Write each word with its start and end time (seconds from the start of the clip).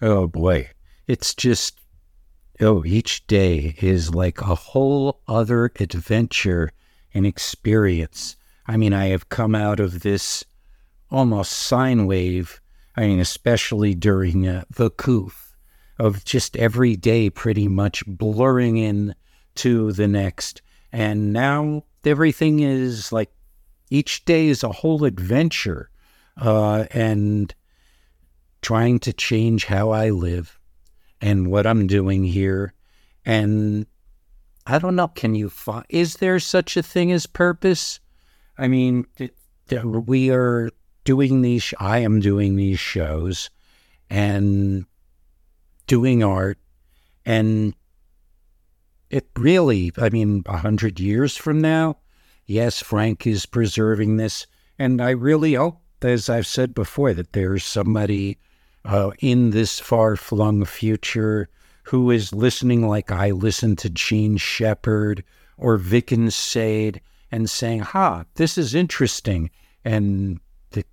Oh 0.00 0.26
boy. 0.26 0.70
It's 1.06 1.34
just, 1.34 1.80
oh, 2.60 2.84
each 2.84 3.26
day 3.26 3.74
is 3.80 4.14
like 4.14 4.40
a 4.40 4.54
whole 4.54 5.20
other 5.26 5.72
adventure 5.80 6.70
and 7.14 7.26
experience. 7.26 8.36
I 8.66 8.76
mean, 8.76 8.92
I 8.92 9.06
have 9.06 9.28
come 9.28 9.54
out 9.54 9.80
of 9.80 10.00
this 10.00 10.44
almost 11.10 11.52
sine 11.52 12.06
wave, 12.06 12.60
I 12.96 13.06
mean, 13.06 13.18
especially 13.18 13.94
during 13.94 14.46
uh, 14.46 14.64
the 14.70 14.90
coof, 14.90 15.56
of 15.98 16.24
just 16.24 16.56
every 16.56 16.94
day 16.94 17.30
pretty 17.30 17.66
much 17.66 18.04
blurring 18.06 18.76
in 18.76 19.14
to 19.56 19.92
the 19.92 20.06
next. 20.06 20.62
And 20.92 21.32
now 21.32 21.84
everything 22.04 22.60
is 22.60 23.10
like 23.10 23.30
each 23.90 24.24
day 24.24 24.46
is 24.46 24.62
a 24.62 24.70
whole 24.72 25.04
adventure. 25.04 25.90
Uh, 26.36 26.84
and 26.92 27.52
trying 28.62 28.98
to 29.00 29.12
change 29.12 29.66
how 29.66 29.90
I 29.90 30.10
live 30.10 30.58
and 31.20 31.50
what 31.50 31.66
I'm 31.66 31.86
doing 31.86 32.24
here. 32.24 32.74
And 33.24 33.86
I 34.66 34.78
don't 34.78 34.96
know, 34.96 35.08
can 35.08 35.34
you 35.34 35.48
find, 35.48 35.84
is 35.88 36.16
there 36.16 36.38
such 36.38 36.76
a 36.76 36.82
thing 36.82 37.12
as 37.12 37.26
purpose? 37.26 38.00
I 38.56 38.68
mean, 38.68 39.06
we 39.82 40.30
are 40.30 40.70
doing 41.04 41.42
these, 41.42 41.72
I 41.78 41.98
am 41.98 42.20
doing 42.20 42.56
these 42.56 42.80
shows 42.80 43.50
and 44.10 44.84
doing 45.86 46.22
art. 46.22 46.58
And 47.24 47.74
it 49.10 49.28
really, 49.36 49.92
I 49.96 50.10
mean, 50.10 50.42
a 50.46 50.58
hundred 50.58 51.00
years 51.00 51.36
from 51.36 51.60
now, 51.60 51.98
yes, 52.46 52.82
Frank 52.82 53.26
is 53.26 53.46
preserving 53.46 54.16
this. 54.16 54.46
And 54.78 55.00
I 55.00 55.10
really 55.10 55.54
hope, 55.54 55.80
as 56.02 56.28
I've 56.28 56.46
said 56.46 56.74
before, 56.74 57.14
that 57.14 57.32
there's 57.32 57.64
somebody 57.64 58.38
uh, 58.84 59.10
in 59.20 59.50
this 59.50 59.78
far 59.78 60.16
flung 60.16 60.64
future 60.64 61.48
who 61.84 62.10
is 62.10 62.34
listening 62.34 62.86
like 62.86 63.10
I 63.10 63.30
listen 63.30 63.76
to 63.76 63.90
Jean 63.90 64.36
Shepherd 64.36 65.24
or 65.56 65.78
Viken 65.78 66.32
Sade 66.32 67.00
and 67.30 67.48
saying, 67.48 67.80
ha, 67.80 68.24
this 68.34 68.58
is 68.58 68.74
interesting, 68.74 69.50
and 69.84 70.40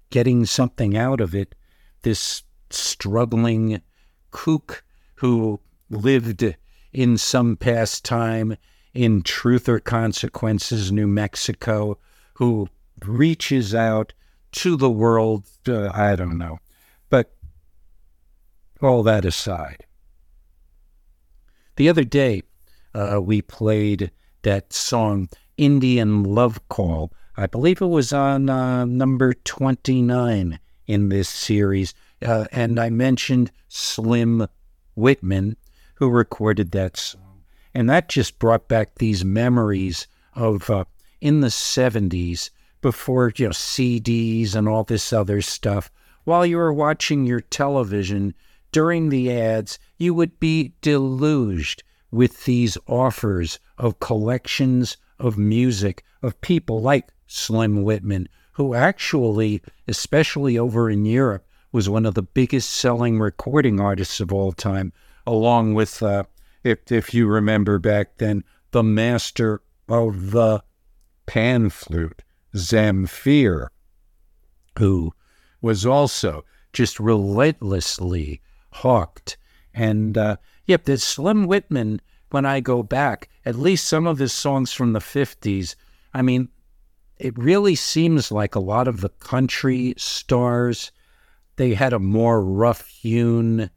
getting 0.10 0.46
something 0.46 0.96
out 0.96 1.20
of 1.20 1.36
it. 1.36 1.56
This 2.04 2.44
struggling 2.70 3.82
kook 4.32 4.84
who 5.16 5.60
lived 5.90 6.56
in 6.94 7.18
some 7.18 7.58
past 7.58 8.06
time 8.06 8.56
in 8.94 9.22
Truth 9.22 9.68
or 9.68 9.80
Consequences, 9.80 10.92
New 10.92 11.08
Mexico, 11.08 11.98
who 12.36 12.70
reaches 13.06 13.76
out 13.76 14.14
to 14.54 14.78
the 14.78 14.90
world. 14.90 15.46
Uh, 15.68 15.90
I 15.94 16.16
don't 16.16 16.38
know. 16.38 16.60
But 17.10 17.36
all 18.86 19.04
that 19.04 19.26
aside, 19.26 19.86
the 21.76 21.90
other 21.90 22.04
day 22.04 22.44
uh, 22.94 23.20
we 23.22 23.42
played 23.42 24.12
that 24.44 24.72
song, 24.72 25.28
Indian 25.58 26.24
Love 26.24 26.68
Call. 26.70 27.12
I 27.36 27.48
believe 27.48 27.82
it 27.82 27.88
was 27.88 28.14
on 28.14 28.50
uh, 28.50 28.86
number 28.86 29.34
29 29.34 30.60
in 30.88 31.10
this 31.10 31.28
series. 31.28 31.94
Uh, 32.22 32.46
and 32.52 32.80
I 32.80 32.90
mentioned 32.90 33.52
Slim 33.68 34.48
Whitman, 34.96 35.58
who 35.96 36.10
recorded 36.10 36.72
that 36.72 36.96
song. 36.96 37.44
And 37.74 37.90
that 37.90 38.08
just 38.08 38.40
brought 38.40 38.70
back 38.70 38.96
these 38.96 39.26
memories 39.26 40.08
of 40.34 40.70
uh, 40.70 40.86
in 41.20 41.42
the 41.42 41.48
70s, 41.48 42.50
before 42.82 43.34
you 43.36 43.46
know 43.46 43.52
CDs 43.52 44.54
and 44.56 44.68
all 44.70 44.84
this 44.84 45.12
other 45.12 45.42
stuff, 45.42 45.90
while 46.24 46.46
you 46.46 46.58
were 46.58 46.72
watching 46.72 47.26
your 47.26 47.42
television, 47.42 48.34
during 48.76 49.08
the 49.08 49.32
ads, 49.32 49.80
you 49.98 50.14
would 50.14 50.38
be 50.38 50.74
deluged 50.82 51.82
with 52.12 52.44
these 52.44 52.78
offers 52.88 53.58
of 53.78 54.02
collections 54.02 54.98
of 55.18 55.38
music 55.38 56.04
of 56.22 56.42
people 56.42 56.82
like 56.82 57.08
Slim 57.26 57.84
Whitman, 57.84 58.28
who 58.52 58.74
actually, 58.74 59.62
especially 59.88 60.60
over 60.60 60.90
in 60.90 61.06
Europe, 61.06 61.48
was 61.72 61.88
one 61.88 62.06
of 62.06 62.16
the 62.16 62.22
biggest 62.22 62.70
selling 62.70 63.18
recording 63.18 63.80
artists 63.80 64.20
of 64.20 64.34
all 64.34 64.52
time, 64.52 64.92
along 65.26 65.74
with, 65.74 66.04
uh, 66.04 66.26
if, 66.66 66.92
if 66.92 67.14
you 67.14 67.28
remember 67.28 67.80
back 67.80 68.18
then, 68.18 68.44
the 68.72 68.84
master 68.84 69.62
of 69.88 70.32
the 70.32 70.62
pan 71.26 71.70
flute, 71.70 72.24
Zamfir, 72.54 73.68
who 74.78 75.14
was 75.62 75.86
also 75.86 76.44
just 76.74 77.00
relentlessly 77.00 78.42
hawked. 78.76 79.38
And 79.74 80.18
uh, 80.18 80.38
yep, 80.66 80.86
there's 80.86 81.04
Slim 81.04 81.46
Whitman. 81.48 82.02
When 82.32 82.46
I 82.46 82.60
go 82.60 82.84
back, 82.84 83.30
at 83.46 83.56
least 83.56 83.88
some 83.88 84.08
of 84.08 84.18
his 84.18 84.34
songs 84.34 84.74
from 84.74 84.94
the 84.94 85.00
50s, 85.00 85.76
I 86.14 86.22
mean, 86.22 86.50
it 87.18 87.38
really 87.38 87.76
seems 87.76 88.32
like 88.32 88.56
a 88.56 88.60
lot 88.60 88.88
of 88.88 89.02
the 89.02 89.10
country 89.10 89.94
stars, 89.98 90.92
they 91.56 91.74
had 91.74 91.94
a 91.94 92.00
more 92.00 92.44
rough 92.44 92.88
hewn 92.88 93.70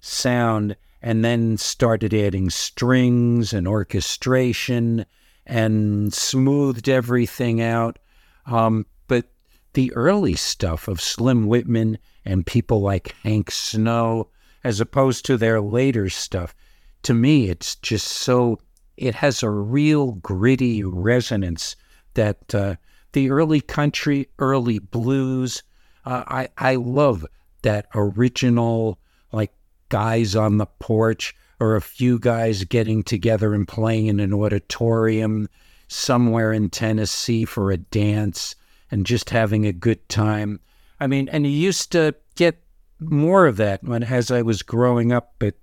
sound 0.00 0.76
and 1.00 1.24
then 1.24 1.56
started 1.56 2.12
adding 2.12 2.50
strings 2.50 3.52
and 3.52 3.66
orchestration 3.66 5.06
and 5.46 6.12
smoothed 6.12 6.88
everything 6.88 7.60
out. 7.60 7.98
Um, 8.46 8.86
but 9.06 9.26
the 9.74 9.92
early 9.92 10.34
stuff 10.34 10.88
of 10.88 11.00
Slim 11.00 11.46
Whitman 11.46 11.98
and 12.24 12.46
people 12.46 12.80
like 12.80 13.14
Hank 13.22 13.50
Snow 13.50 14.28
as 14.64 14.80
opposed 14.80 15.24
to 15.26 15.36
their 15.36 15.60
later 15.60 16.08
stuff. 16.08 16.54
To 17.02 17.14
me, 17.14 17.50
it's 17.50 17.76
just 17.76 18.06
so, 18.06 18.58
it 18.96 19.14
has 19.14 19.42
a 19.42 19.50
real 19.50 20.12
gritty 20.12 20.82
resonance 20.82 21.76
that 22.14 22.54
uh, 22.54 22.76
the 23.12 23.30
early 23.30 23.60
country, 23.60 24.28
early 24.38 24.78
blues, 24.78 25.62
uh, 26.06 26.24
I, 26.26 26.48
I 26.58 26.76
love 26.76 27.26
that 27.62 27.86
original, 27.94 28.98
like 29.32 29.52
guys 29.90 30.34
on 30.34 30.58
the 30.58 30.66
porch 30.66 31.34
or 31.60 31.76
a 31.76 31.80
few 31.80 32.18
guys 32.18 32.64
getting 32.64 33.02
together 33.02 33.54
and 33.54 33.68
playing 33.68 34.06
in 34.06 34.20
an 34.20 34.32
auditorium 34.32 35.48
somewhere 35.88 36.52
in 36.52 36.70
Tennessee 36.70 37.44
for 37.44 37.70
a 37.70 37.76
dance 37.76 38.54
and 38.90 39.06
just 39.06 39.30
having 39.30 39.66
a 39.66 39.72
good 39.72 40.08
time. 40.08 40.60
I 41.00 41.06
mean, 41.06 41.28
and 41.28 41.46
you 41.46 41.52
used 41.52 41.92
to 41.92 42.14
get 42.34 42.63
more 43.10 43.46
of 43.46 43.56
that 43.56 43.82
when 43.82 44.02
as 44.02 44.30
I 44.30 44.42
was 44.42 44.62
growing 44.62 45.12
up. 45.12 45.34
But 45.38 45.54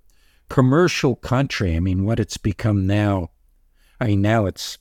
commercial 0.48 1.16
country, 1.16 1.76
I 1.76 1.80
mean, 1.80 2.04
what 2.04 2.20
it's 2.20 2.36
become 2.36 2.86
now. 2.86 3.30
I 4.00 4.06
mean, 4.08 4.22
now 4.22 4.46
it's 4.46 4.78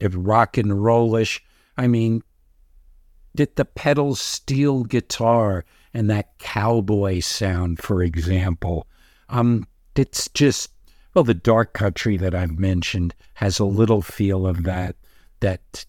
rock 0.00 0.56
and 0.56 0.82
rollish. 0.82 1.42
I 1.76 1.86
mean, 1.86 2.22
did 3.36 3.56
the 3.56 3.64
pedal 3.64 4.14
steel 4.14 4.84
guitar 4.84 5.64
and 5.94 6.08
that 6.10 6.38
cowboy 6.38 7.20
sound, 7.20 7.78
for 7.78 8.02
example. 8.02 8.86
Um, 9.28 9.66
it's 9.96 10.28
just 10.28 10.70
well, 11.14 11.24
the 11.24 11.34
dark 11.34 11.72
country 11.72 12.16
that 12.18 12.34
I've 12.34 12.58
mentioned 12.58 13.14
has 13.34 13.58
a 13.58 13.64
little 13.64 14.00
feel 14.02 14.46
of 14.46 14.62
that. 14.64 14.96
That 15.40 15.84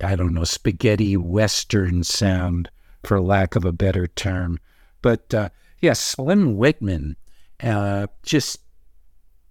I 0.00 0.16
don't 0.16 0.34
know, 0.34 0.44
spaghetti 0.44 1.16
western 1.16 2.04
sound, 2.04 2.70
for 3.04 3.20
lack 3.20 3.56
of 3.56 3.64
a 3.64 3.72
better 3.72 4.06
term. 4.06 4.58
But 5.02 5.32
uh, 5.32 5.48
yeah, 5.80 5.92
Slim 5.92 6.56
Whitman 6.56 7.16
uh, 7.62 8.08
just 8.22 8.60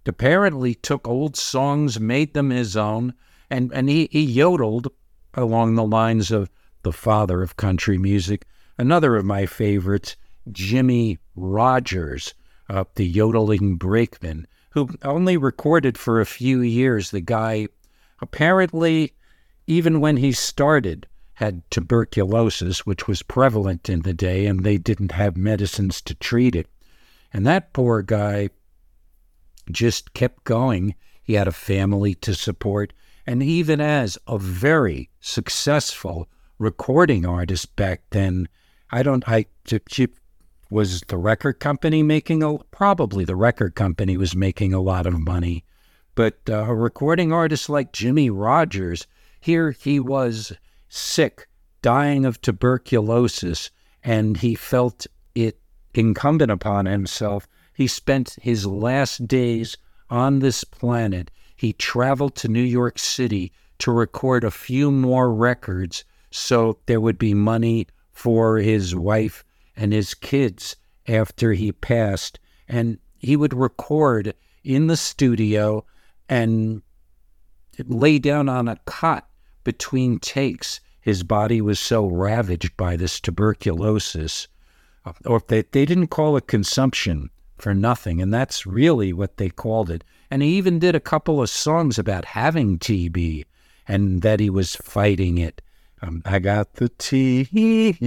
apparently 0.06 0.74
took 0.74 1.06
old 1.06 1.36
songs, 1.36 2.00
made 2.00 2.34
them 2.34 2.50
his 2.50 2.76
own, 2.76 3.14
and, 3.50 3.70
and 3.72 3.88
he, 3.88 4.08
he 4.10 4.22
yodeled 4.22 4.88
along 5.34 5.74
the 5.74 5.84
lines 5.84 6.30
of 6.30 6.50
the 6.82 6.92
father 6.92 7.42
of 7.42 7.56
country 7.56 7.98
music. 7.98 8.46
Another 8.78 9.16
of 9.16 9.24
my 9.24 9.46
favorites, 9.46 10.16
Jimmie 10.50 11.18
Rodgers, 11.36 12.34
uh, 12.70 12.84
the 12.94 13.06
yodeling 13.06 13.76
brakeman, 13.76 14.46
who 14.70 14.88
only 15.02 15.36
recorded 15.36 15.98
for 15.98 16.20
a 16.20 16.26
few 16.26 16.60
years. 16.60 17.10
The 17.10 17.20
guy 17.20 17.68
apparently, 18.20 19.14
even 19.66 20.00
when 20.00 20.16
he 20.16 20.32
started, 20.32 21.06
had 21.38 21.62
tuberculosis, 21.70 22.84
which 22.84 23.06
was 23.06 23.22
prevalent 23.22 23.88
in 23.88 24.02
the 24.02 24.12
day, 24.12 24.44
and 24.44 24.64
they 24.64 24.76
didn't 24.76 25.12
have 25.12 25.36
medicines 25.36 26.02
to 26.02 26.12
treat 26.16 26.56
it. 26.56 26.66
And 27.32 27.46
that 27.46 27.72
poor 27.72 28.02
guy 28.02 28.50
just 29.70 30.14
kept 30.14 30.42
going. 30.42 30.96
He 31.22 31.34
had 31.34 31.46
a 31.46 31.52
family 31.52 32.16
to 32.16 32.34
support. 32.34 32.92
And 33.24 33.40
even 33.40 33.80
as 33.80 34.18
a 34.26 34.36
very 34.36 35.10
successful 35.20 36.26
recording 36.58 37.24
artist 37.24 37.76
back 37.76 38.02
then, 38.10 38.48
I 38.90 39.04
don't, 39.04 39.22
I, 39.28 39.46
was 40.70 41.02
the 41.02 41.18
record 41.18 41.60
company 41.60 42.02
making 42.02 42.42
a, 42.42 42.58
probably 42.72 43.24
the 43.24 43.36
record 43.36 43.76
company 43.76 44.16
was 44.16 44.34
making 44.34 44.74
a 44.74 44.80
lot 44.80 45.06
of 45.06 45.16
money. 45.16 45.64
But 46.16 46.40
uh, 46.50 46.64
a 46.64 46.74
recording 46.74 47.32
artist 47.32 47.68
like 47.68 47.92
Jimmie 47.92 48.28
Rodgers, 48.28 49.06
here 49.38 49.70
he 49.70 50.00
was 50.00 50.52
sick, 50.88 51.48
dying 51.82 52.24
of 52.24 52.40
tuberculosis, 52.40 53.70
and 54.02 54.38
he 54.38 54.54
felt 54.54 55.06
it 55.34 55.60
incumbent 55.94 56.50
upon 56.50 56.86
himself, 56.86 57.48
he 57.74 57.86
spent 57.86 58.36
his 58.40 58.66
last 58.66 59.26
days 59.28 59.76
on 60.10 60.38
this 60.38 60.64
planet. 60.64 61.30
He 61.54 61.72
traveled 61.72 62.34
to 62.36 62.48
New 62.48 62.62
York 62.62 62.98
City 62.98 63.52
to 63.78 63.92
record 63.92 64.44
a 64.44 64.50
few 64.50 64.90
more 64.90 65.32
records 65.32 66.04
so 66.30 66.78
there 66.86 67.00
would 67.00 67.18
be 67.18 67.34
money 67.34 67.86
for 68.12 68.58
his 68.58 68.94
wife 68.94 69.44
and 69.76 69.92
his 69.92 70.14
kids 70.14 70.76
after 71.06 71.52
he 71.52 71.72
passed. 71.72 72.38
And 72.68 72.98
he 73.16 73.36
would 73.36 73.54
record 73.54 74.34
in 74.64 74.88
the 74.88 74.96
studio 74.96 75.84
and 76.28 76.82
lay 77.86 78.18
down 78.18 78.48
on 78.48 78.68
a 78.68 78.76
cot 78.84 79.28
between 79.68 80.18
takes. 80.18 80.80
His 81.02 81.22
body 81.22 81.60
was 81.60 81.78
so 81.78 82.06
ravaged 82.06 82.74
by 82.78 82.96
this 82.96 83.20
tuberculosis, 83.20 84.48
or 85.26 85.42
they, 85.46 85.60
they 85.60 85.84
didn't 85.84 86.06
call 86.06 86.38
it 86.38 86.46
consumption 86.46 87.28
for 87.58 87.74
nothing, 87.74 88.22
and 88.22 88.32
that's 88.32 88.64
really 88.64 89.12
what 89.12 89.36
they 89.36 89.50
called 89.50 89.90
it. 89.90 90.04
And 90.30 90.40
he 90.40 90.56
even 90.56 90.78
did 90.78 90.94
a 90.94 91.00
couple 91.00 91.42
of 91.42 91.50
songs 91.50 91.98
about 91.98 92.24
having 92.24 92.78
TB 92.78 93.44
and 93.86 94.22
that 94.22 94.40
he 94.40 94.48
was 94.48 94.74
fighting 94.76 95.36
it. 95.36 95.60
Um, 96.00 96.22
I 96.24 96.38
got 96.38 96.72
the 96.76 96.88
TB 96.88 98.00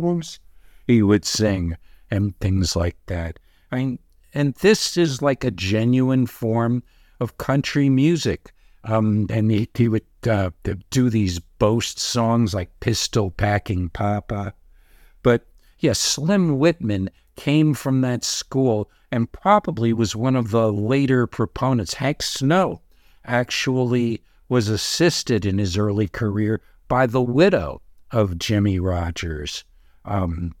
blues. 0.00 0.38
He 0.86 1.02
would 1.02 1.24
sing 1.24 1.76
and 2.08 2.38
things 2.38 2.76
like 2.76 2.98
that. 3.06 3.40
I 3.72 3.76
mean, 3.78 3.98
and 4.32 4.54
this 4.54 4.96
is 4.96 5.22
like 5.22 5.42
a 5.42 5.50
genuine 5.50 6.26
form 6.26 6.84
of 7.20 7.38
country 7.38 7.88
music. 7.88 8.52
Um, 8.84 9.26
and 9.30 9.50
he, 9.50 9.68
he 9.74 9.88
would 9.88 10.04
uh, 10.28 10.50
do 10.90 11.10
these 11.10 11.40
boast 11.40 11.98
songs 11.98 12.54
like 12.54 12.80
Pistol 12.80 13.30
Packing 13.30 13.88
Papa. 13.90 14.54
But 15.22 15.46
yes, 15.78 15.98
Slim 15.98 16.58
Whitman 16.58 17.10
came 17.36 17.74
from 17.74 18.00
that 18.00 18.24
school 18.24 18.90
and 19.10 19.30
probably 19.30 19.92
was 19.92 20.14
one 20.14 20.36
of 20.36 20.50
the 20.50 20.72
later 20.72 21.26
proponents. 21.26 21.94
Hank 21.94 22.22
Snow 22.22 22.82
actually 23.24 24.22
was 24.48 24.68
assisted 24.68 25.44
in 25.44 25.58
his 25.58 25.76
early 25.76 26.08
career 26.08 26.60
by 26.88 27.06
the 27.06 27.22
widow 27.22 27.82
of 28.10 28.38
Jimmie 28.38 28.78
Rodgers. 28.78 29.64
Um, 30.04 30.54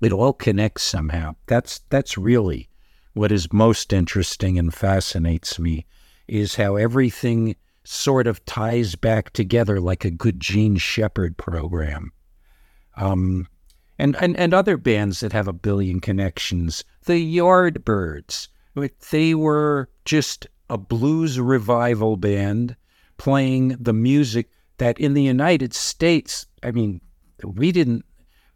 it 0.00 0.12
all 0.12 0.32
connects 0.32 0.82
somehow. 0.82 1.36
That's 1.46 1.80
that's 1.90 2.16
really 2.16 2.69
what 3.14 3.32
is 3.32 3.52
most 3.52 3.92
interesting 3.92 4.58
and 4.58 4.72
fascinates 4.72 5.58
me 5.58 5.86
is 6.28 6.56
how 6.56 6.76
everything 6.76 7.56
sort 7.84 8.26
of 8.26 8.44
ties 8.44 8.94
back 8.94 9.32
together 9.32 9.80
like 9.80 10.04
a 10.04 10.10
good 10.10 10.38
Jean 10.38 10.76
Shepherd 10.76 11.36
program. 11.36 12.12
Um, 12.96 13.48
and, 13.98 14.16
and, 14.16 14.36
and 14.36 14.54
other 14.54 14.76
bands 14.76 15.20
that 15.20 15.32
have 15.32 15.48
a 15.48 15.52
billion 15.52 16.00
connections. 16.00 16.84
The 17.04 17.36
Yardbirds, 17.36 18.48
they 19.10 19.34
were 19.34 19.90
just 20.04 20.46
a 20.68 20.78
blues 20.78 21.40
revival 21.40 22.16
band 22.16 22.76
playing 23.18 23.76
the 23.80 23.92
music 23.92 24.48
that 24.78 24.98
in 24.98 25.14
the 25.14 25.22
United 25.22 25.74
States, 25.74 26.46
I 26.62 26.70
mean, 26.70 27.00
we 27.44 27.72
didn't, 27.72 28.04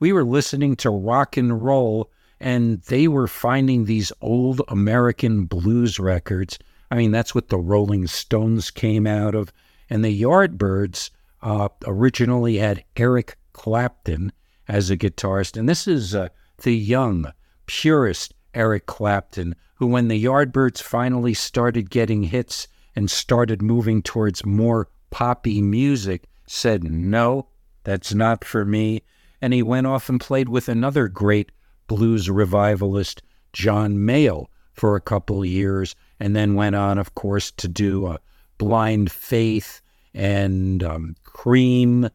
we 0.00 0.12
were 0.12 0.24
listening 0.24 0.76
to 0.76 0.90
rock 0.90 1.36
and 1.36 1.62
roll 1.62 2.10
and 2.44 2.82
they 2.82 3.08
were 3.08 3.26
finding 3.26 3.86
these 3.86 4.12
old 4.20 4.60
American 4.68 5.46
blues 5.46 5.98
records. 5.98 6.58
I 6.90 6.96
mean, 6.96 7.10
that's 7.10 7.34
what 7.34 7.48
the 7.48 7.58
Rolling 7.58 8.06
Stones 8.06 8.70
came 8.70 9.06
out 9.06 9.34
of. 9.34 9.50
And 9.88 10.04
the 10.04 10.22
Yardbirds 10.22 11.08
uh, 11.40 11.70
originally 11.86 12.58
had 12.58 12.84
Eric 12.98 13.38
Clapton 13.54 14.30
as 14.68 14.90
a 14.90 14.96
guitarist. 14.98 15.56
And 15.56 15.66
this 15.66 15.88
is 15.88 16.14
uh, 16.14 16.28
the 16.58 16.76
young, 16.76 17.32
purest 17.64 18.34
Eric 18.52 18.84
Clapton, 18.84 19.56
who, 19.76 19.86
when 19.86 20.08
the 20.08 20.22
Yardbirds 20.22 20.82
finally 20.82 21.32
started 21.32 21.88
getting 21.88 22.24
hits 22.24 22.68
and 22.94 23.10
started 23.10 23.62
moving 23.62 24.02
towards 24.02 24.44
more 24.44 24.90
poppy 25.08 25.62
music, 25.62 26.24
said, 26.46 26.84
No, 26.84 27.48
that's 27.84 28.12
not 28.12 28.44
for 28.44 28.66
me. 28.66 29.02
And 29.40 29.54
he 29.54 29.62
went 29.62 29.86
off 29.86 30.10
and 30.10 30.20
played 30.20 30.50
with 30.50 30.68
another 30.68 31.08
great 31.08 31.50
blues 31.86 32.30
revivalist 32.30 33.22
John 33.52 33.96
Mayall 33.96 34.46
for 34.72 34.96
a 34.96 35.00
couple 35.00 35.44
years, 35.44 35.94
and 36.18 36.34
then 36.34 36.54
went 36.54 36.74
on, 36.74 36.98
of 36.98 37.14
course, 37.14 37.50
to 37.52 37.68
do 37.68 38.06
uh, 38.06 38.18
Blind 38.58 39.10
Faith 39.10 39.80
and 40.12 40.82
um, 40.82 41.16
Cream 41.24 42.08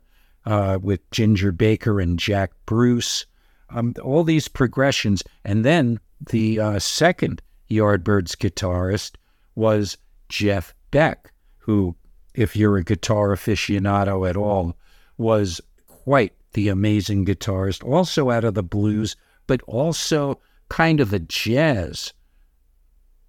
uh, 0.45 0.79
with 0.81 1.09
Ginger 1.11 1.51
Baker 1.51 1.99
and 1.99 2.19
Jack 2.19 2.51
Bruce. 2.65 3.25
Um, 3.69 3.93
all 4.01 4.23
these 4.23 4.47
progressions. 4.47 5.21
And 5.45 5.63
then 5.63 5.99
the 6.31 6.59
uh, 6.59 6.79
second 6.79 7.41
Yardbirds 7.69 8.35
guitarist 8.35 9.11
was 9.55 9.97
Jeff 10.27 10.73
Beck, 10.91 11.31
who, 11.59 11.95
if 12.33 12.55
you're 12.55 12.77
a 12.77 12.83
guitar 12.83 13.29
aficionado 13.29 14.27
at 14.27 14.35
all, 14.35 14.75
was 15.17 15.61
quite 15.87 16.33
the 16.53 16.69
amazing 16.69 17.25
guitarist, 17.25 17.83
also 17.83 18.31
out 18.31 18.43
of 18.43 18.55
the 18.55 18.63
blues 18.63 19.15
but 19.49 19.63
also 19.63 20.39
kind 20.69 20.99
of 20.99 21.11
a 21.11 21.17
jazz 21.17 22.13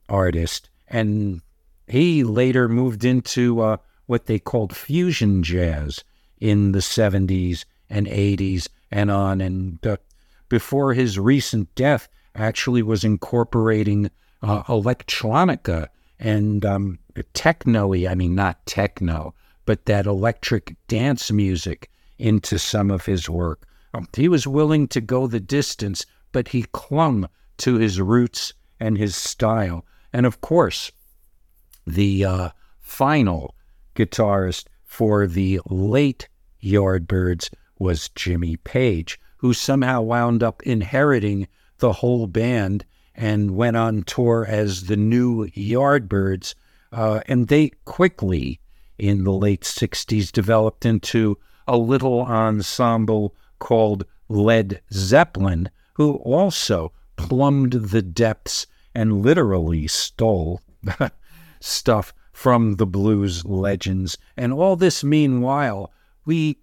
artist. 0.07 0.69
And 0.87 1.41
he 1.89 2.25
later 2.25 2.69
moved 2.69 3.07
into 3.07 3.63
uh, 3.63 3.79
what 4.05 4.27
they 4.27 4.39
called 4.39 4.77
fusion 4.77 5.43
jazz 5.43 6.05
in 6.39 6.73
the 6.73 6.81
70s 6.81 7.65
and 7.89 8.07
80s 8.07 8.69
and 8.91 9.11
on. 9.11 9.41
And 9.41 9.87
uh, 9.87 9.97
before 10.51 10.93
his 10.93 11.19
recent 11.19 11.75
death, 11.75 12.07
actually 12.35 12.83
was 12.83 13.03
incorporating 13.03 14.11
uh, 14.43 14.63
electronica 14.65 15.89
and 16.19 16.67
um, 16.67 16.99
techno 17.33 17.95
I 17.95 18.15
mean, 18.15 18.35
not 18.35 18.67
techno, 18.67 19.35
but 19.65 19.87
that 19.87 20.05
electric 20.05 20.77
dance 20.87 21.33
music 21.33 21.91
into 22.19 22.59
some 22.59 22.91
of 22.91 23.07
his 23.07 23.31
work. 23.31 23.67
Um, 23.93 24.09
he 24.15 24.29
was 24.29 24.47
willing 24.47 24.89
to 24.89 25.01
go 25.01 25.27
the 25.27 25.41
distance, 25.41 26.07
but 26.33 26.49
he 26.49 26.67
clung 26.73 27.29
to 27.59 27.75
his 27.75 28.01
roots 28.01 28.53
and 28.79 28.97
his 28.97 29.17
style. 29.17 29.85
And 30.13 30.27
of 30.27 30.41
course, 30.41 30.91
the 31.87 32.25
uh, 32.25 32.49
final 32.81 33.55
guitarist 33.95 34.67
for 34.85 35.27
the 35.27 35.61
late 35.69 36.29
Yardbirds 36.63 37.51
was 37.79 38.11
Jimmy 38.11 38.57
Page, 38.57 39.19
who 39.39 39.55
somehow 39.55 40.03
wound 40.03 40.43
up 40.43 40.63
inheriting 40.63 41.49
the 41.79 41.95
whole 41.95 42.27
band 42.27 42.85
and 43.15 43.57
went 43.57 43.77
on 43.77 44.03
tour 44.03 44.47
as 44.49 44.85
the 44.85 44.97
new 44.97 45.47
Yardbirds. 45.49 46.55
Uh, 46.93 47.21
and 47.27 47.49
they 47.49 47.71
quickly, 47.85 48.61
in 48.99 49.25
the 49.25 49.33
late 49.33 49.63
60s, 49.63 50.31
developed 50.31 50.85
into 50.85 51.39
a 51.67 51.77
little 51.77 52.23
ensemble 52.23 53.35
called 53.61 54.05
Led 54.29 54.83
Zeppelin, 54.93 55.71
who 55.95 56.15
also 56.17 56.93
plumbed 57.17 57.73
the 57.73 58.03
depths 58.03 58.67
and 58.95 59.23
literally 59.23 59.87
stole 59.87 60.61
stuff 61.61 62.13
from 62.33 62.77
the 62.77 62.87
blues 62.87 63.45
legends. 63.45 64.19
And 64.37 64.53
all 64.53 64.75
this 64.75 65.05
meanwhile, 65.05 65.93
we 66.25 66.59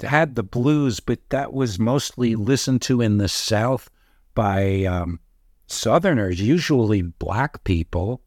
had 0.00 0.34
the 0.34 0.42
blues, 0.42 1.00
but 1.00 1.18
that 1.30 1.52
was 1.52 1.78
mostly 1.78 2.36
listened 2.36 2.82
to 2.82 3.00
in 3.00 3.18
the 3.18 3.28
South 3.28 3.90
by 4.34 4.84
um, 4.84 5.20
Southerners, 5.66 6.40
usually 6.40 7.02
black 7.02 7.64
people. 7.64 8.22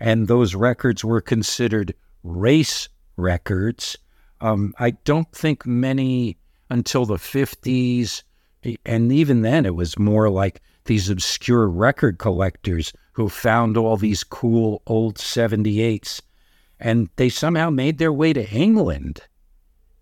And 0.00 0.28
those 0.28 0.54
records 0.54 1.04
were 1.04 1.20
considered 1.20 1.94
race 2.22 2.88
records. 3.16 3.96
Um, 4.40 4.72
I 4.78 4.90
don't 4.92 5.30
think 5.32 5.66
many 5.66 6.38
until 6.70 7.04
the 7.04 7.16
50s. 7.16 8.22
And 8.84 9.12
even 9.12 9.42
then, 9.42 9.66
it 9.66 9.74
was 9.74 9.98
more 9.98 10.28
like 10.28 10.60
these 10.84 11.10
obscure 11.10 11.68
record 11.68 12.18
collectors 12.18 12.92
who 13.12 13.28
found 13.28 13.76
all 13.76 13.96
these 13.96 14.24
cool 14.24 14.82
old 14.86 15.16
78s. 15.16 16.20
And 16.80 17.08
they 17.16 17.28
somehow 17.28 17.70
made 17.70 17.98
their 17.98 18.12
way 18.12 18.32
to 18.32 18.48
England. 18.50 19.20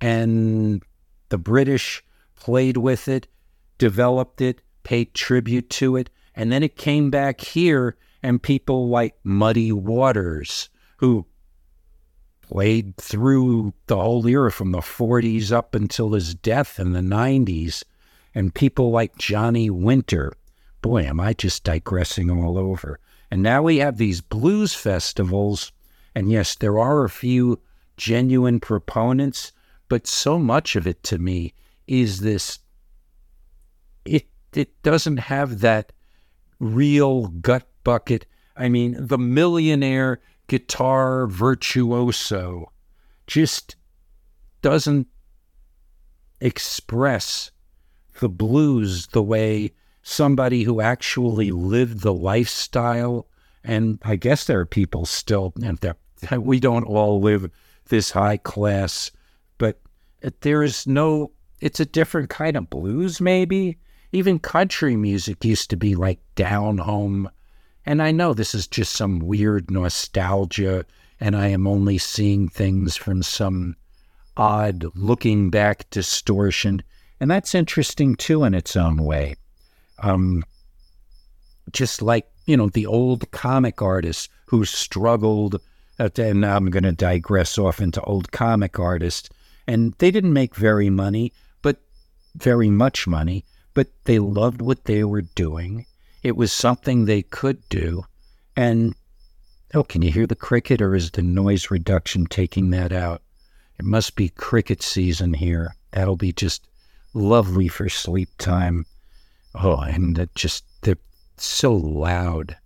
And 0.01 0.83
the 1.29 1.39
British 1.39 2.03
played 2.37 2.77
with 2.77 3.09
it, 3.09 3.27
developed 3.79 4.41
it, 4.41 4.61
paid 4.85 5.15
tribute 5.15 5.71
to 5.71 5.97
it. 5.97 6.11
And 6.35 6.53
then 6.53 6.63
it 6.63 6.77
came 6.77 7.11
back 7.11 7.41
here, 7.41 7.97
and 8.23 8.43
people 8.43 8.89
like 8.89 9.15
Muddy 9.25 9.73
Waters, 9.73 10.69
who 10.99 11.27
played 12.49 12.97
through 12.97 13.75
the 13.87 13.97
whole 13.97 14.27
era 14.27 14.53
from 14.53 14.73
the 14.73 14.79
40s 14.79 15.53
up 15.53 15.75
until 15.75 16.13
his 16.13 16.35
death 16.35 16.79
in 16.79 16.93
the 16.93 17.01
90s. 17.01 17.83
And 18.35 18.55
people 18.55 18.91
like 18.91 19.17
Johnny 19.19 19.71
Winter. 19.71 20.33
Boy, 20.83 21.05
am 21.05 21.21
I 21.21 21.33
just 21.33 21.65
digressing 21.65 22.31
all 22.31 22.59
over. 22.59 23.01
And 23.31 23.43
now 23.43 23.63
we 23.63 23.79
have 23.79 23.97
these 23.97 24.21
blues 24.21 24.75
festivals. 24.75 25.73
And 26.15 26.31
yes, 26.31 26.55
there 26.55 26.79
are 26.79 27.05
a 27.05 27.11
few 27.11 27.61
genuine 27.97 28.61
proponents, 28.61 29.53
but 29.89 30.07
so 30.07 30.39
much 30.39 30.77
of 30.77 30.87
it 30.87 31.03
to 31.05 31.19
me 31.19 31.55
is 31.87 32.21
this 32.21 32.59
it 34.05 34.27
it 34.53 34.83
doesn't 34.83 35.19
have 35.19 35.61
that 35.61 35.93
real 36.59 37.29
gut 37.29 37.67
bucket. 37.85 38.27
I 38.57 38.69
mean, 38.69 38.97
the 38.99 39.19
millionaire 39.19 40.21
guitar 40.49 41.27
virtuoso 41.27 42.73
just 43.27 43.77
doesn't 44.63 45.07
express 46.41 47.51
the 48.21 48.29
blues 48.29 49.09
the 49.09 49.23
way 49.23 49.73
somebody 50.03 50.63
who 50.63 50.81
actually 50.81 51.51
lived 51.51 52.01
the 52.01 52.15
lifestyle. 52.15 53.27
And 53.65 53.99
I 54.03 54.17
guess 54.17 54.45
there 54.45 54.61
are 54.61 54.67
people 54.67 55.07
still, 55.07 55.53
and 55.63 55.79
we 56.39 56.61
don't 56.61 56.85
all 56.85 57.21
live 57.21 57.51
this 57.89 58.11
high 58.11 58.37
class, 58.37 59.11
but 59.59 59.81
there 60.41 60.63
is 60.63 60.87
no, 60.87 61.33
it's 61.61 61.81
a 61.81 61.87
different 61.87 62.31
kind 62.31 62.57
of 62.57 62.71
blues, 62.71 63.21
maybe. 63.21 63.79
Even 64.13 64.39
country 64.39 64.97
music 64.97 65.45
used 65.45 65.71
to 65.71 65.77
be 65.77 65.95
like 65.95 66.21
down 66.37 66.79
home. 66.79 67.29
And 67.87 68.03
I 68.03 68.11
know 68.11 68.35
this 68.35 68.53
is 68.53 68.67
just 68.67 68.95
some 68.95 69.21
weird 69.21 69.71
nostalgia, 69.71 70.85
and 71.21 71.37
I 71.37 71.47
am 71.49 71.69
only 71.69 71.99
seeing 71.99 72.49
things 72.49 72.97
from 72.97 73.23
some 73.23 73.77
odd 74.37 74.85
looking 74.97 75.51
back 75.51 75.89
distortion. 75.91 76.83
And 77.21 77.31
that's 77.31 77.55
interesting 77.55 78.17
too 78.17 78.43
in 78.43 78.55
its 78.55 78.75
own 78.75 79.05
way. 79.05 79.37
Um, 80.01 80.45
just 81.73 82.03
like, 82.03 82.27
you 82.47 82.57
know, 82.57 82.69
the 82.69 82.87
old 82.87 83.31
comic 83.31 83.81
artists 83.81 84.29
who 84.47 84.65
struggled, 84.65 85.61
and 85.99 86.41
now 86.41 86.57
I'm 86.57 86.71
going 86.71 86.83
to 86.83 86.93
digress 86.93 87.57
off 87.57 87.81
into 87.81 88.03
old 88.03 88.33
comic 88.33 88.81
artists, 88.81 89.31
and 89.67 89.95
they 89.99 90.11
didn't 90.11 90.33
make 90.33 90.57
very 90.57 90.91
money, 90.91 91.33
but 91.63 91.81
very 92.35 92.69
much 92.69 93.07
money, 93.07 93.45
but 93.75 93.89
they 94.05 94.19
loved 94.19 94.61
what 94.61 94.85
they 94.85 95.05
were 95.05 95.23
doing. 95.23 95.87
It 96.27 96.37
was 96.37 96.53
something 96.53 97.05
they 97.05 97.23
could 97.23 97.63
do. 97.69 98.05
And 98.57 98.97
oh, 99.75 99.85
can 99.85 100.03
you 100.03 100.11
hear 100.11 100.27
the 100.27 100.35
cricket, 100.35 100.83
or 100.83 100.97
is 100.97 101.13
the 101.13 101.23
noise 101.23 101.71
reduction 101.71 102.27
taking 102.27 102.71
that 102.71 102.93
out? 102.93 103.23
It 103.79 103.85
must 103.85 104.17
be 104.17 104.31
cricket 104.31 104.83
season 104.83 105.35
here. 105.35 105.77
That'll 105.93 106.17
be 106.17 106.33
just 106.33 106.67
lovely 107.15 107.69
for 107.69 107.89
sleep 107.89 108.29
time. 108.39 108.87
Oh, 109.55 109.77
and 109.77 110.19
it 110.19 110.35
just, 110.35 110.65
they're 110.81 110.99
so 111.37 111.75
loud. 111.75 112.57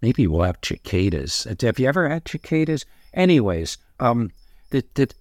Maybe 0.00 0.26
we'll 0.26 0.46
have 0.46 0.56
cicadas. 0.64 1.46
Have 1.60 1.78
you 1.78 1.88
ever 1.88 2.08
had 2.08 2.26
cicadas? 2.26 2.86
Anyways, 3.12 3.76
um, 3.98 4.30
the, 4.70 4.82
the, 4.94 5.12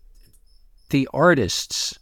the 0.89 1.09
artists 1.13 1.99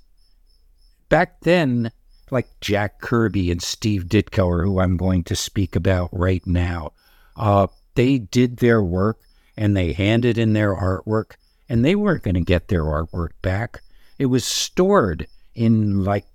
back 1.10 1.39
then, 1.42 1.92
like 2.32 2.48
Jack 2.62 3.00
Kirby 3.02 3.52
and 3.52 3.62
Steve 3.62 4.06
Ditko, 4.06 4.64
who 4.64 4.80
I'm 4.80 4.98
going 4.98 5.24
to 5.26 5.36
speak 5.36 5.76
about 5.76 6.10
right 6.12 6.46
now, 6.46 6.94
uh, 7.36 7.68
they 7.96 8.18
did 8.18 8.58
their 8.58 8.82
work 8.82 9.20
and 9.56 9.76
they 9.76 9.94
handed 9.94 10.38
in 10.38 10.54
their 10.54 10.76
artwork 10.76 11.36
and 11.70 11.84
they 11.84 11.96
weren't 11.96 12.24
going 12.24 12.36
to 12.36 12.42
get 12.42 12.68
their 12.68 12.84
artwork 12.84 13.32
back. 13.42 13.82
It 14.20 14.28
was 14.28 14.46
stored 14.46 15.28
in 15.56 16.04
like 16.04 16.26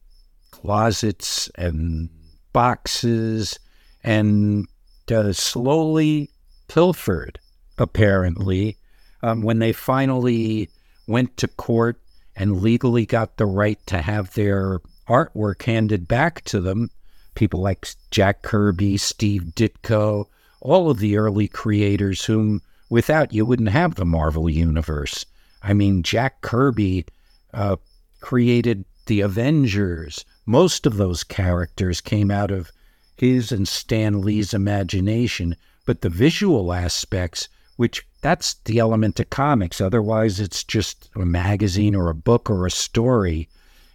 closets 0.50 1.48
and 1.56 2.08
boxes 2.52 3.58
and 4.04 4.66
uh, 5.10 5.32
slowly 5.32 6.30
pilfered, 6.68 7.38
apparently. 7.78 8.76
Um, 9.22 9.42
when 9.42 9.60
they 9.60 9.72
finally 9.72 10.68
went 11.06 11.36
to 11.36 11.46
court 11.46 12.00
and 12.34 12.60
legally 12.60 13.06
got 13.06 13.36
the 13.36 13.46
right 13.46 13.78
to 13.86 14.02
have 14.02 14.34
their 14.34 14.80
artwork 15.12 15.62
handed 15.62 16.08
back 16.08 16.42
to 16.44 16.60
them, 16.60 16.90
people 17.34 17.60
like 17.60 17.88
Jack 18.10 18.42
Kirby, 18.42 18.96
Steve 18.96 19.52
Ditko, 19.54 20.26
all 20.60 20.90
of 20.90 20.98
the 20.98 21.16
early 21.16 21.48
creators 21.48 22.24
whom 22.24 22.62
Without 22.92 23.32
you 23.32 23.46
wouldn't 23.46 23.70
have 23.70 23.94
the 23.94 24.04
Marvel 24.04 24.50
Universe. 24.50 25.24
I 25.62 25.72
mean, 25.72 26.02
Jack 26.02 26.42
Kirby 26.42 27.06
uh, 27.54 27.76
created 28.20 28.84
the 29.06 29.22
Avengers. 29.22 30.26
Most 30.44 30.84
of 30.84 30.98
those 30.98 31.24
characters 31.24 32.02
came 32.02 32.30
out 32.30 32.50
of 32.50 32.70
his 33.16 33.50
and 33.50 33.66
Stan 33.66 34.20
Lee's 34.20 34.52
imagination, 34.52 35.56
but 35.86 36.02
the 36.02 36.10
visual 36.10 36.70
aspects, 36.70 37.48
which 37.76 38.06
that's 38.20 38.56
the 38.66 38.78
element 38.78 39.18
of 39.18 39.30
comics. 39.30 39.80
Otherwise, 39.80 40.38
it's 40.38 40.62
just 40.62 41.08
a 41.16 41.24
magazine 41.24 41.94
or 41.94 42.10
a 42.10 42.14
book 42.14 42.50
or 42.50 42.66
a 42.66 42.70
story. 42.70 43.48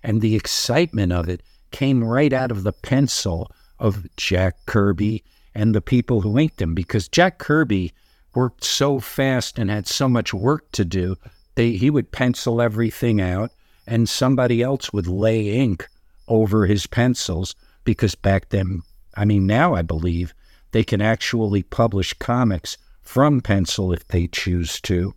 And 0.04 0.22
the 0.22 0.36
excitement 0.36 1.12
of 1.12 1.28
it 1.30 1.42
came 1.72 2.04
right 2.04 2.32
out 2.34 2.52
of 2.52 2.64
the 2.64 2.74
pencil 2.74 3.52
of 3.80 4.08
Jack 4.16 4.66
Kirby 4.66 5.24
and 5.54 5.74
the 5.74 5.82
people 5.82 6.22
who 6.22 6.38
inked 6.38 6.62
him 6.62 6.74
because 6.74 7.08
Jack 7.08 7.38
Kirby 7.40 7.94
worked 8.36 8.64
so 8.64 9.00
fast 9.00 9.58
and 9.58 9.70
had 9.70 9.88
so 9.88 10.08
much 10.08 10.34
work 10.34 10.72
to 10.74 10.86
do, 10.86 11.16
they, 11.56 11.72
he 11.72 11.90
would 11.90 12.12
pencil 12.12 12.62
everything 12.62 13.20
out 13.20 13.52
and 13.88 14.08
somebody 14.08 14.62
else 14.62 14.94
would 14.94 15.08
lay 15.08 15.50
ink 15.50 15.88
over 16.28 16.66
his 16.66 16.86
pencils 16.86 17.56
because 17.84 18.16
back 18.16 18.50
then, 18.50 18.84
I 19.16 19.26
mean, 19.26 19.48
now 19.48 19.74
I 19.74 19.82
believe 19.82 20.34
they 20.72 20.84
can 20.84 21.02
actually 21.02 21.64
publish 21.64 22.14
comics 22.14 22.78
from 23.02 23.42
pencil 23.42 23.94
if 23.94 24.08
they 24.08 24.28
choose 24.28 24.82
to. 24.82 25.16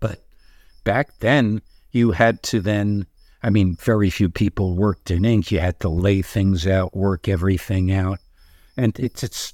But 0.00 0.24
back 0.84 1.18
then, 1.18 1.60
you 1.90 2.12
had 2.12 2.42
to 2.44 2.60
then, 2.60 3.06
I 3.44 3.50
mean, 3.50 3.76
very 3.76 4.08
few 4.08 4.30
people 4.30 4.74
worked 4.74 5.10
in 5.10 5.26
ink. 5.26 5.52
You 5.52 5.60
had 5.60 5.78
to 5.80 5.90
lay 5.90 6.22
things 6.22 6.66
out, 6.66 6.96
work 6.96 7.28
everything 7.28 7.92
out. 7.92 8.18
And 8.74 8.98
it's, 8.98 9.22
it's 9.22 9.52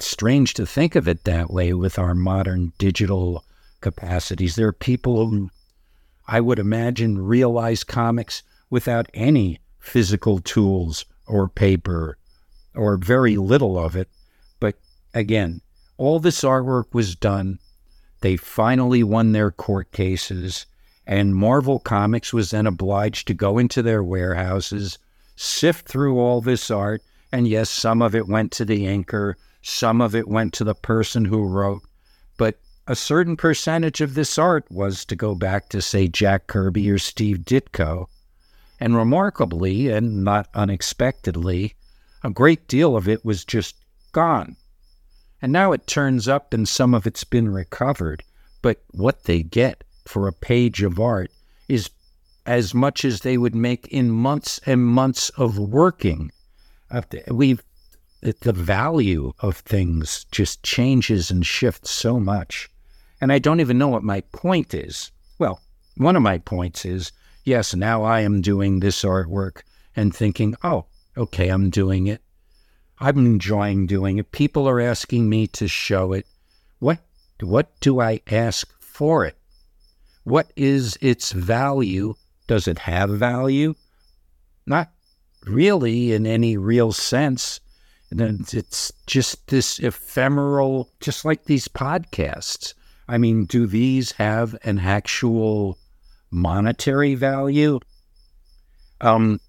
strange 0.00 0.54
to 0.54 0.64
think 0.64 0.94
of 0.96 1.06
it 1.06 1.24
that 1.24 1.50
way 1.50 1.74
with 1.74 1.98
our 1.98 2.14
modern 2.14 2.72
digital 2.78 3.44
capacities. 3.82 4.56
There 4.56 4.68
are 4.68 4.72
people 4.72 5.28
who 5.28 5.50
I 6.26 6.40
would 6.40 6.58
imagine 6.58 7.18
realize 7.18 7.84
comics 7.84 8.42
without 8.70 9.10
any 9.12 9.60
physical 9.78 10.38
tools 10.38 11.04
or 11.26 11.50
paper 11.50 12.16
or 12.74 12.96
very 12.96 13.36
little 13.36 13.78
of 13.78 13.94
it. 13.94 14.08
But 14.58 14.76
again, 15.12 15.60
all 15.98 16.18
this 16.18 16.40
artwork 16.40 16.94
was 16.94 17.14
done. 17.14 17.58
They 18.22 18.38
finally 18.38 19.02
won 19.02 19.32
their 19.32 19.50
court 19.50 19.92
cases, 19.92 20.64
and 21.06 21.34
Marvel 21.34 21.78
Comics 21.78 22.32
was 22.32 22.50
then 22.50 22.66
obliged 22.66 23.26
to 23.26 23.34
go 23.34 23.58
into 23.58 23.82
their 23.82 24.02
warehouses, 24.02 24.98
sift 25.36 25.88
through 25.88 26.18
all 26.18 26.40
this 26.40 26.70
art, 26.70 27.02
and 27.32 27.48
yes, 27.48 27.70
some 27.70 28.02
of 28.02 28.14
it 28.14 28.28
went 28.28 28.52
to 28.52 28.64
the 28.64 28.84
inker, 28.84 29.34
some 29.62 30.00
of 30.00 30.14
it 30.14 30.28
went 30.28 30.52
to 30.54 30.64
the 30.64 30.74
person 30.74 31.24
who 31.24 31.46
wrote, 31.46 31.82
but 32.36 32.58
a 32.86 32.96
certain 32.96 33.36
percentage 33.36 34.00
of 34.00 34.14
this 34.14 34.38
art 34.38 34.64
was 34.70 35.04
to 35.04 35.16
go 35.16 35.34
back 35.34 35.68
to, 35.68 35.80
say, 35.80 36.08
Jack 36.08 36.46
Kirby 36.46 36.90
or 36.90 36.98
Steve 36.98 37.38
Ditko. 37.38 38.06
And 38.80 38.96
remarkably, 38.96 39.88
and 39.88 40.24
not 40.24 40.48
unexpectedly, 40.54 41.74
a 42.24 42.30
great 42.30 42.66
deal 42.66 42.96
of 42.96 43.08
it 43.08 43.24
was 43.24 43.44
just 43.44 43.76
gone. 44.10 44.56
And 45.40 45.52
now 45.52 45.72
it 45.72 45.86
turns 45.86 46.26
up 46.26 46.52
and 46.52 46.68
some 46.68 46.94
of 46.94 47.06
it's 47.06 47.24
been 47.24 47.52
recovered. 47.52 48.24
But 48.60 48.82
what 48.90 49.24
they 49.24 49.42
get 49.42 49.84
for 50.04 50.26
a 50.26 50.32
page 50.32 50.82
of 50.82 51.00
art 51.00 51.30
is 51.68 51.90
as 52.46 52.74
much 52.74 53.04
as 53.04 53.20
they 53.20 53.38
would 53.38 53.54
make 53.54 53.86
in 53.88 54.10
months 54.10 54.60
and 54.66 54.84
months 54.84 55.28
of 55.30 55.58
working. 55.58 56.30
We've 57.28 57.62
the 58.20 58.52
value 58.52 59.32
of 59.40 59.56
things 59.56 60.26
just 60.30 60.62
changes 60.62 61.30
and 61.30 61.44
shifts 61.44 61.90
so 61.90 62.20
much. 62.20 62.70
And 63.20 63.32
I 63.32 63.40
don't 63.40 63.60
even 63.60 63.78
know 63.78 63.88
what 63.88 64.04
my 64.04 64.20
point 64.32 64.74
is. 64.74 65.10
Well, 65.38 65.60
one 65.96 66.14
of 66.14 66.22
my 66.22 66.38
points 66.38 66.84
is 66.84 67.10
yes, 67.44 67.74
now 67.74 68.04
I 68.04 68.20
am 68.20 68.40
doing 68.40 68.78
this 68.80 69.02
artwork 69.02 69.62
and 69.96 70.14
thinking, 70.14 70.54
oh, 70.62 70.86
okay, 71.16 71.48
I'm 71.48 71.70
doing 71.70 72.06
it. 72.06 72.22
I'm 72.98 73.18
enjoying 73.18 73.86
doing 73.86 74.18
it. 74.18 74.30
People 74.30 74.68
are 74.68 74.80
asking 74.80 75.28
me 75.28 75.48
to 75.48 75.66
show 75.66 76.12
it. 76.12 76.26
What 76.78 77.00
what 77.40 77.80
do 77.80 78.00
I 78.00 78.20
ask 78.30 78.72
for 78.80 79.24
it? 79.24 79.36
What 80.24 80.52
is 80.56 80.96
its 81.00 81.32
value? 81.32 82.14
Does 82.46 82.68
it 82.68 82.78
have 82.80 83.10
value? 83.10 83.74
Not 84.66 84.90
really 85.44 86.12
in 86.12 86.26
any 86.26 86.56
real 86.56 86.92
sense. 86.92 87.60
And 88.10 88.20
it's 88.52 88.92
just 89.06 89.46
this 89.48 89.78
ephemeral, 89.78 90.90
just 91.00 91.24
like 91.24 91.44
these 91.44 91.66
podcasts. 91.66 92.74
I 93.08 93.18
mean, 93.18 93.46
do 93.46 93.66
these 93.66 94.12
have 94.12 94.56
an 94.62 94.78
actual 94.78 95.78
monetary 96.30 97.14
value? 97.14 97.80
Um, 99.00 99.40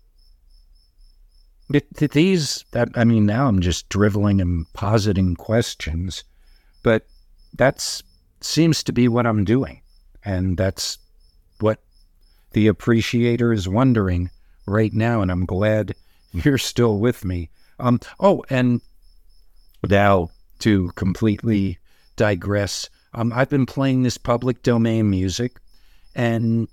these, 1.69 2.65
that, 2.71 2.89
I 2.95 3.03
mean, 3.03 3.25
now 3.25 3.47
I'm 3.47 3.61
just 3.61 3.89
driveling 3.89 4.41
and 4.41 4.65
positing 4.73 5.35
questions, 5.35 6.23
but 6.83 7.05
that 7.53 8.01
seems 8.41 8.83
to 8.83 8.91
be 8.91 9.07
what 9.07 9.27
I'm 9.27 9.43
doing. 9.43 9.82
And 10.25 10.57
that's 10.57 10.97
what 11.59 11.79
the 12.51 12.67
appreciator 12.67 13.51
is 13.51 13.67
wondering 13.67 14.29
right 14.65 14.93
now, 14.93 15.21
and 15.21 15.31
I'm 15.31 15.45
glad 15.45 15.95
you're 16.31 16.57
still 16.57 16.97
with 16.99 17.25
me. 17.25 17.49
Um, 17.79 17.99
oh, 18.19 18.43
and 18.49 18.81
now 19.87 20.29
to 20.59 20.91
completely 20.95 21.79
digress, 22.15 22.89
um, 23.13 23.33
I've 23.33 23.49
been 23.49 23.65
playing 23.65 24.03
this 24.03 24.17
public 24.17 24.63
domain 24.63 25.09
music, 25.09 25.59
and 26.15 26.67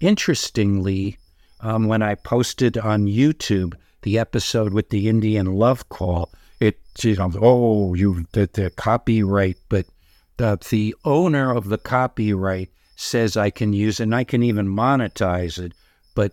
interestingly, 0.00 1.18
um, 1.60 1.86
when 1.86 2.02
I 2.02 2.14
posted 2.14 2.78
on 2.78 3.06
YouTube 3.06 3.74
the 4.02 4.18
episode 4.18 4.72
with 4.72 4.90
the 4.90 5.08
Indian 5.08 5.46
love 5.46 5.88
call, 5.88 6.30
it 6.60 6.78
you 7.02 7.16
know, 7.16 7.30
oh, 7.40 7.94
you 7.94 8.24
the, 8.32 8.48
the 8.52 8.70
copyright, 8.70 9.58
but 9.68 9.86
the 10.36 10.58
the 10.70 10.94
owner 11.04 11.54
of 11.54 11.68
the 11.68 11.78
copyright 11.78 12.70
says 13.00 13.36
I 13.36 13.50
can 13.50 13.72
use 13.72 14.00
and 14.00 14.12
I 14.12 14.24
can 14.24 14.42
even 14.42 14.66
monetize 14.66 15.56
it, 15.56 15.72
but 16.16 16.32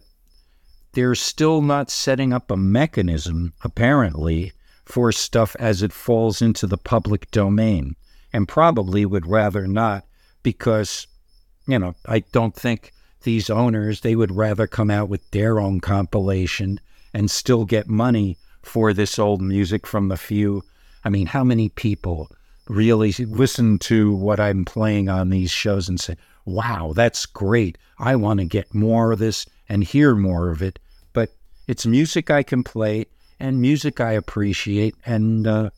they're 0.94 1.14
still 1.14 1.62
not 1.62 1.92
setting 1.92 2.34
up 2.34 2.50
a 2.50 2.58
mechanism, 2.58 3.54
apparently, 3.64 4.52
for 4.84 5.12
stuff 5.12 5.56
as 5.60 5.84
it 5.84 5.94
falls 5.94 6.42
into 6.42 6.66
the 6.66 6.78
public 6.78 7.30
domain, 7.30 7.96
and 8.34 8.48
probably 8.48 9.06
would 9.06 9.28
rather 9.28 9.68
not 9.68 10.06
because, 10.42 11.06
you 11.68 11.78
know, 11.78 11.94
I 12.08 12.20
don't 12.32 12.56
think 12.56 12.92
these 13.22 13.50
owners, 13.52 14.02
they 14.02 14.16
would 14.16 14.36
rather 14.36 14.66
come 14.66 14.90
out 14.90 15.08
with 15.08 15.30
their 15.30 15.60
own 15.60 15.82
compilation 15.82 16.80
and 17.14 17.30
still 17.30 17.66
get 17.66 17.88
money 17.88 18.40
for 18.64 18.92
this 18.92 19.20
old 19.20 19.40
music 19.40 19.86
from 19.86 20.08
the 20.08 20.18
few. 20.18 20.64
I 21.04 21.10
mean, 21.10 21.28
how 21.28 21.44
many 21.44 21.70
people 21.70 22.32
really 22.68 23.12
listen 23.12 23.78
to 23.78 24.16
what 24.16 24.40
I'm 24.40 24.66
playing 24.66 25.10
on 25.10 25.30
these 25.30 25.52
shows 25.52 25.88
and 25.88 26.00
say, 26.00 26.18
wow, 26.46 26.94
that's 26.96 27.26
great. 27.26 27.78
I 27.98 28.16
want 28.16 28.40
to 28.40 28.46
get 28.46 28.74
more 28.74 29.12
of 29.12 29.20
this 29.20 29.46
and 29.68 29.84
hear 29.84 30.16
more 30.16 30.52
of 30.52 30.62
it. 30.62 30.80
But 31.14 31.30
it's 31.68 31.86
music 31.86 32.30
I 32.30 32.44
can 32.44 32.64
play 32.64 33.08
and 33.40 33.62
music 33.62 34.00
I 34.00 34.14
appreciate. 34.14 34.96
And 35.06 35.48
uh, 35.48 35.70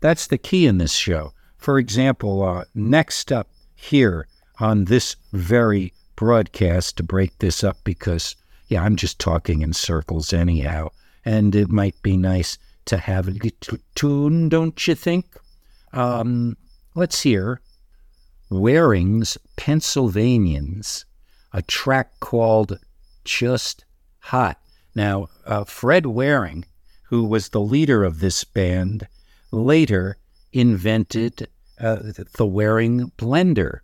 that's 0.00 0.26
the 0.26 0.38
key 0.38 0.66
in 0.66 0.78
this 0.78 0.92
show. 0.92 1.32
For 1.56 1.78
example, 1.78 2.42
uh, 2.42 2.64
next 2.74 3.32
up 3.32 3.48
here 3.74 4.26
on 4.60 4.86
this 4.86 5.16
very 5.32 5.92
broadcast, 6.16 6.96
to 6.96 7.02
break 7.02 7.38
this 7.38 7.62
up 7.62 7.76
because, 7.84 8.34
yeah, 8.66 8.82
I'm 8.82 8.96
just 8.96 9.18
talking 9.18 9.62
in 9.62 9.72
circles 9.72 10.32
anyhow. 10.32 10.88
And 11.24 11.54
it 11.54 11.68
might 11.68 12.00
be 12.02 12.16
nice 12.16 12.58
to 12.86 12.96
have 12.96 13.28
a 13.28 13.34
tune, 13.94 14.48
don't 14.48 14.86
you 14.86 14.94
think? 14.94 15.26
Um, 15.92 16.56
let's 16.94 17.20
hear 17.22 17.60
Waring's 18.50 19.36
Pennsylvanians, 19.56 21.04
a 21.52 21.62
track 21.62 22.18
called 22.20 22.78
Just 23.24 23.84
Hot. 24.20 24.58
Now, 24.94 25.28
uh, 25.44 25.64
Fred 25.64 26.06
Waring, 26.06 26.64
who 27.04 27.24
was 27.24 27.50
the 27.50 27.60
leader 27.60 28.04
of 28.04 28.20
this 28.20 28.44
band, 28.44 29.06
later 29.50 30.16
invented 30.52 31.48
uh, 31.78 31.96
the 32.36 32.46
Waring 32.46 33.12
blender, 33.18 33.80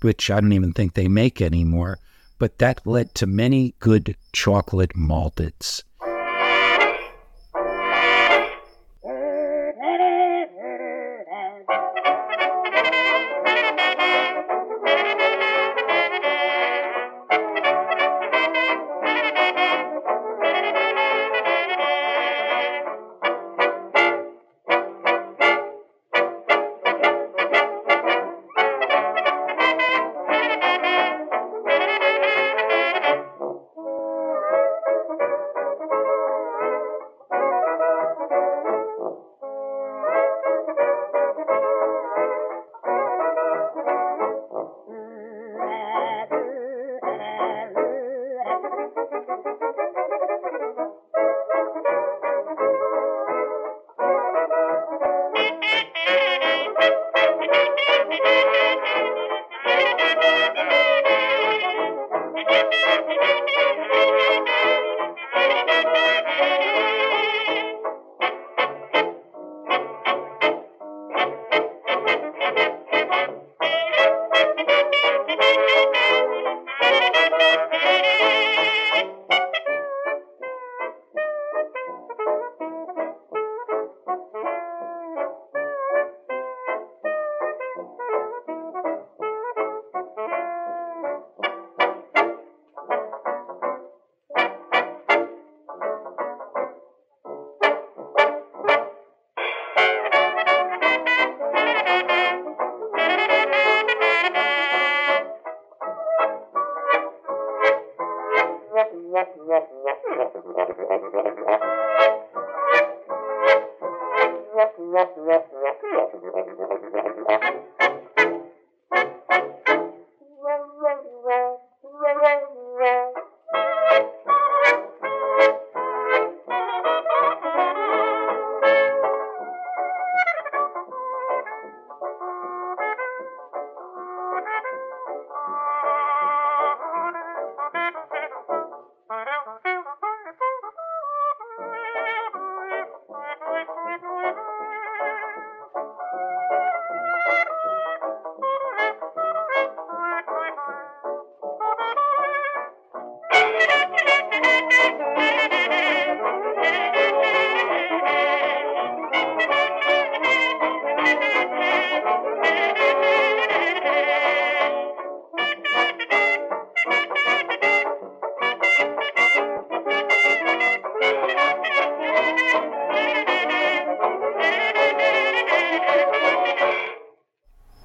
which 0.00 0.30
I 0.30 0.40
don't 0.40 0.52
even 0.52 0.72
think 0.72 0.94
they 0.94 1.08
make 1.08 1.40
anymore, 1.40 1.98
but 2.38 2.58
that 2.58 2.86
led 2.86 3.14
to 3.16 3.26
many 3.26 3.74
good 3.78 4.16
chocolate 4.32 4.94
malteds. 4.96 5.82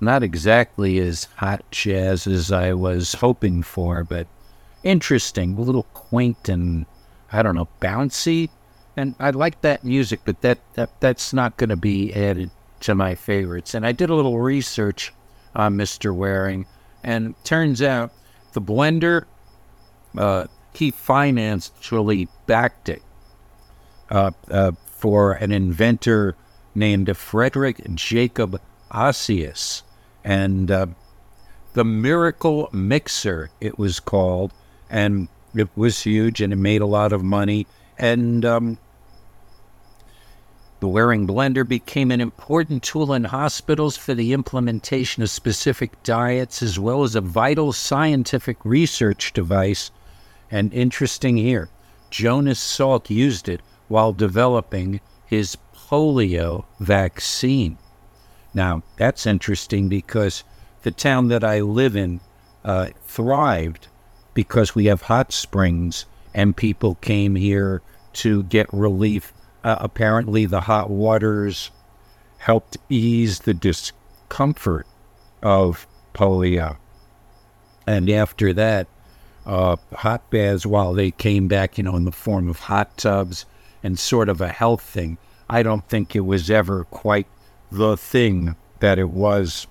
Not 0.06 0.22
exactly 0.22 1.00
as 1.00 1.28
hot 1.38 1.63
jazz 1.72 2.28
as 2.28 2.52
I 2.52 2.74
was 2.74 3.13
hoping 3.15 3.63
for, 3.63 4.04
but 4.04 4.28
interesting, 4.84 5.58
a 5.58 5.62
little 5.62 5.88
quaint 5.96 6.48
and 6.48 6.86
I 7.32 7.41
don't 7.41 7.56
know, 7.56 7.68
bouncy. 7.82 8.50
And 8.96 9.15
I 9.20 9.32
like 9.32 9.62
that 9.62 9.84
music, 9.84 10.20
but 10.24 10.41
that, 10.41 10.60
that 10.76 10.91
that's 11.00 11.34
not 11.34 11.58
going 11.58 11.72
to 11.72 11.76
be 11.76 12.13
added 12.13 12.52
to 12.82 12.94
my 12.94 13.15
favorites. 13.15 13.74
And 13.74 13.84
I 13.84 13.94
did 13.94 14.12
a 14.12 14.13
little 14.13 14.38
research 14.38 15.12
on 15.56 15.76
Mr. 15.76 16.15
Waring, 16.15 16.68
and 17.04 17.34
turns 17.44 17.82
out 17.82 18.13
the 18.54 18.62
blender, 18.62 19.26
uh, 20.15 20.46
he 20.76 20.91
financially 20.91 22.28
backed 22.46 22.89
it 22.89 23.02
uh, 24.12 24.30
uh, 24.52 24.74
for 24.86 25.34
an 25.34 25.52
inventor 25.52 26.36
named 26.76 27.18
Frederick 27.18 27.82
Jacob 27.96 28.62
Osius. 28.91 29.82
And 30.25 30.71
uh, 30.71 30.88
the 31.73 31.85
Miracle 31.85 32.67
Mixer, 32.73 33.51
it 33.61 33.77
was 33.77 33.99
called. 33.99 34.51
And 34.89 35.27
it 35.55 35.69
was 35.75 36.01
huge 36.01 36.41
and 36.41 36.51
it 36.51 36.57
made 36.57 36.81
a 36.81 36.88
lot 36.88 37.13
of 37.13 37.23
money. 37.23 37.67
And 37.97 38.43
um, 38.43 38.77
the 40.79 40.88
Waring 40.88 41.27
blender 41.27 41.65
became 41.67 42.11
an 42.11 42.21
important 42.21 42.83
tool 42.83 43.13
in 43.13 43.25
hospitals 43.25 43.97
for 43.97 44.13
the 44.13 44.33
implementation 44.33 45.23
of 45.23 45.29
specific 45.29 46.01
diets, 46.03 46.61
as 46.61 46.79
well 46.79 47.03
as 47.03 47.15
a 47.15 47.21
vital 47.21 47.71
scientific 47.71 48.57
research 48.63 49.31
device. 49.31 49.91
And 50.49 50.73
interesting 50.73 51.38
here, 51.38 51.69
Jonas 52.09 52.59
Salk 52.59 53.09
used 53.09 53.47
it 53.47 53.61
while 53.88 54.11
developing 54.11 55.01
his 55.25 55.57
polio 55.75 56.65
vaccine. 56.79 57.77
Now, 58.56 58.84
that's 58.96 59.28
interesting 59.28 59.89
because 59.89 60.46
the 60.84 60.91
town 60.91 61.28
that 61.28 61.44
I 61.44 61.60
live 61.60 61.96
in 61.96 62.22
uh, 62.63 62.88
thrived 63.04 63.89
because 64.34 64.74
we 64.74 64.86
have 64.86 65.04
hot 65.04 65.34
springs 65.34 66.06
and 66.34 66.56
people 66.56 66.96
came 66.96 67.36
here 67.36 67.82
to 68.13 68.44
get 68.44 68.74
relief. 68.74 69.34
Uh, 69.63 69.76
apparently, 69.80 70.46
the 70.46 70.62
hot 70.62 70.89
waters 70.89 71.70
helped 72.38 72.78
ease 72.89 73.39
the 73.39 73.54
discomfort 73.54 74.88
of 75.44 75.86
polio. 76.13 76.78
And 77.86 78.10
after 78.10 78.54
that, 78.54 78.88
uh, 79.46 79.76
hot 79.94 80.30
baths, 80.32 80.65
while 80.65 80.94
they 80.94 81.12
came 81.12 81.48
back, 81.48 81.78
you 81.78 81.84
know, 81.84 81.96
in 81.98 82.06
the 82.06 82.12
form 82.12 82.48
of 82.48 82.60
hot 82.60 82.98
tubs 82.98 83.46
and 83.84 84.00
sort 84.00 84.30
of 84.30 84.39
a 84.39 84.48
health 84.48 84.82
thing, 84.82 85.18
I 85.50 85.62
don't 85.62 85.88
think 85.88 86.15
it 86.15 86.22
was 86.22 86.50
ever 86.50 86.86
quite 86.86 87.28
the 87.71 87.97
thing 87.97 88.56
that 88.80 88.99
it 88.99 89.10
was 89.10 89.67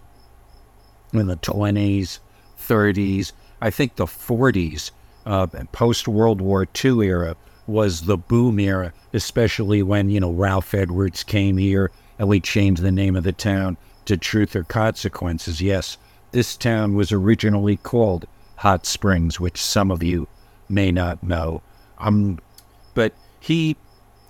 in 1.13 1.27
the 1.27 1.37
20s, 1.37 2.19
30s. 2.59 3.33
I 3.61 3.71
think 3.71 3.97
the 3.97 4.07
40s, 4.07 4.91
uh, 5.27 5.47
post 5.73 6.09
World 6.09 6.41
War 6.41 6.67
II 6.85 7.07
era, 7.07 7.37
was 7.67 8.03
the 8.03 8.19
boom 8.19 8.59
era, 8.59 8.93
especially 9.13 9.83
when, 9.83 10.11
you 10.11 10.21
know, 10.21 10.33
Ralph 10.33 10.75
Edwards 10.75 11.23
came 11.23 11.57
here 11.57 11.91
and 12.19 12.29
we 12.29 12.41
changed 12.41 12.83
the 12.83 12.93
name 12.93 13.17
of 13.17 13.25
the 13.25 13.33
town 13.33 13.77
to 14.05 14.17
Truth 14.17 14.55
or 14.55 14.65
Consequences. 14.65 15.61
Yes, 15.61 15.97
this 16.33 16.57
town 16.57 16.95
was 16.95 17.13
originally 17.13 17.77
called 17.77 18.27
Hot 18.57 18.87
Springs, 18.87 19.41
which 19.41 19.63
some 19.63 19.91
of 19.91 20.03
you 20.03 20.29
may 20.69 20.93
not 20.93 21.23
know. 21.23 21.63
Um, 21.99 22.39
but 22.95 23.15
he 23.41 23.77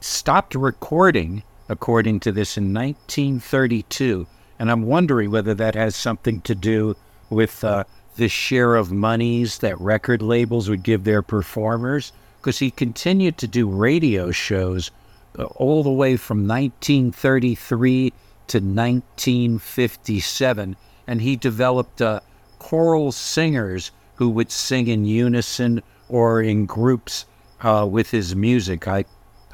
stopped 0.00 0.54
recording, 0.54 1.42
according 1.68 2.20
to 2.20 2.32
this, 2.32 2.56
in 2.56 2.72
1932. 2.72 4.26
And 4.58 4.70
I'm 4.70 4.82
wondering 4.82 5.30
whether 5.30 5.54
that 5.54 5.74
has 5.74 5.96
something 5.96 6.40
to 6.42 6.54
do 6.54 6.96
with 7.30 7.64
uh, 7.64 7.84
the 8.16 8.28
share 8.28 8.76
of 8.76 8.92
monies 8.92 9.58
that 9.58 9.80
record 9.80 10.22
labels 10.22 10.68
would 10.68 10.82
give 10.82 11.04
their 11.04 11.22
performers, 11.22 12.12
because 12.40 12.58
he 12.58 12.70
continued 12.70 13.38
to 13.38 13.48
do 13.48 13.68
radio 13.68 14.30
shows 14.30 14.90
uh, 15.38 15.44
all 15.44 15.82
the 15.82 15.90
way 15.90 16.16
from 16.16 16.46
1933 16.46 18.12
to 18.46 18.58
1957. 18.58 20.76
And 21.06 21.20
he 21.20 21.36
developed 21.36 22.00
uh, 22.00 22.20
choral 22.58 23.12
singers 23.12 23.90
who 24.16 24.30
would 24.30 24.50
sing 24.50 24.86
in 24.86 25.04
unison 25.04 25.82
or 26.08 26.40
in 26.40 26.66
groups 26.66 27.26
uh, 27.62 27.86
with 27.90 28.10
his 28.10 28.36
music. 28.36 28.86
I 28.86 29.04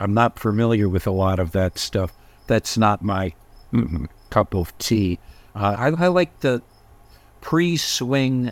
I'm 0.00 0.14
not 0.14 0.38
familiar 0.38 0.88
with 0.88 1.06
a 1.06 1.12
lot 1.12 1.38
of 1.38 1.52
that 1.52 1.78
stuff. 1.78 2.12
That's 2.46 2.78
not 2.78 3.02
my 3.02 3.34
cup 4.30 4.54
of 4.54 4.76
tea. 4.78 5.18
Uh, 5.54 5.76
I, 5.78 6.04
I 6.04 6.08
like 6.08 6.40
the 6.40 6.62
pre-swing 7.40 8.50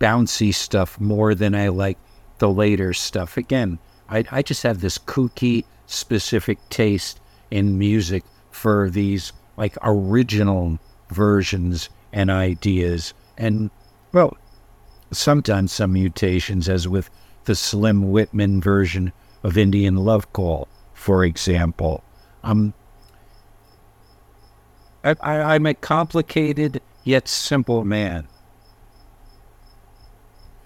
bouncy 0.00 0.54
stuff 0.54 0.98
more 1.00 1.34
than 1.34 1.54
I 1.54 1.68
like 1.68 1.98
the 2.38 2.50
later 2.50 2.92
stuff. 2.92 3.36
Again, 3.36 3.78
I, 4.08 4.24
I 4.30 4.42
just 4.42 4.62
have 4.62 4.80
this 4.80 4.98
kooky 4.98 5.64
specific 5.86 6.58
taste 6.70 7.20
in 7.50 7.78
music 7.78 8.24
for 8.50 8.90
these 8.90 9.32
like 9.56 9.76
original 9.82 10.78
versions 11.10 11.90
and 12.12 12.30
ideas. 12.30 13.14
And 13.36 13.70
well, 14.12 14.36
sometimes 15.10 15.72
some 15.72 15.92
mutations, 15.92 16.68
as 16.68 16.88
with 16.88 17.10
the 17.44 17.54
Slim 17.54 18.10
Whitman 18.10 18.60
version 18.60 19.12
of 19.44 19.56
Indian 19.58 19.96
Love 19.96 20.32
Call, 20.32 20.66
for 20.94 21.24
example. 21.24 22.02
Um, 22.42 22.74
I, 25.04 25.54
am 25.54 25.66
a 25.66 25.74
complicated 25.74 26.80
yet 27.04 27.28
simple 27.28 27.84
man. 27.84 28.26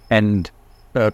And 0.09 0.51
uh, 0.95 1.11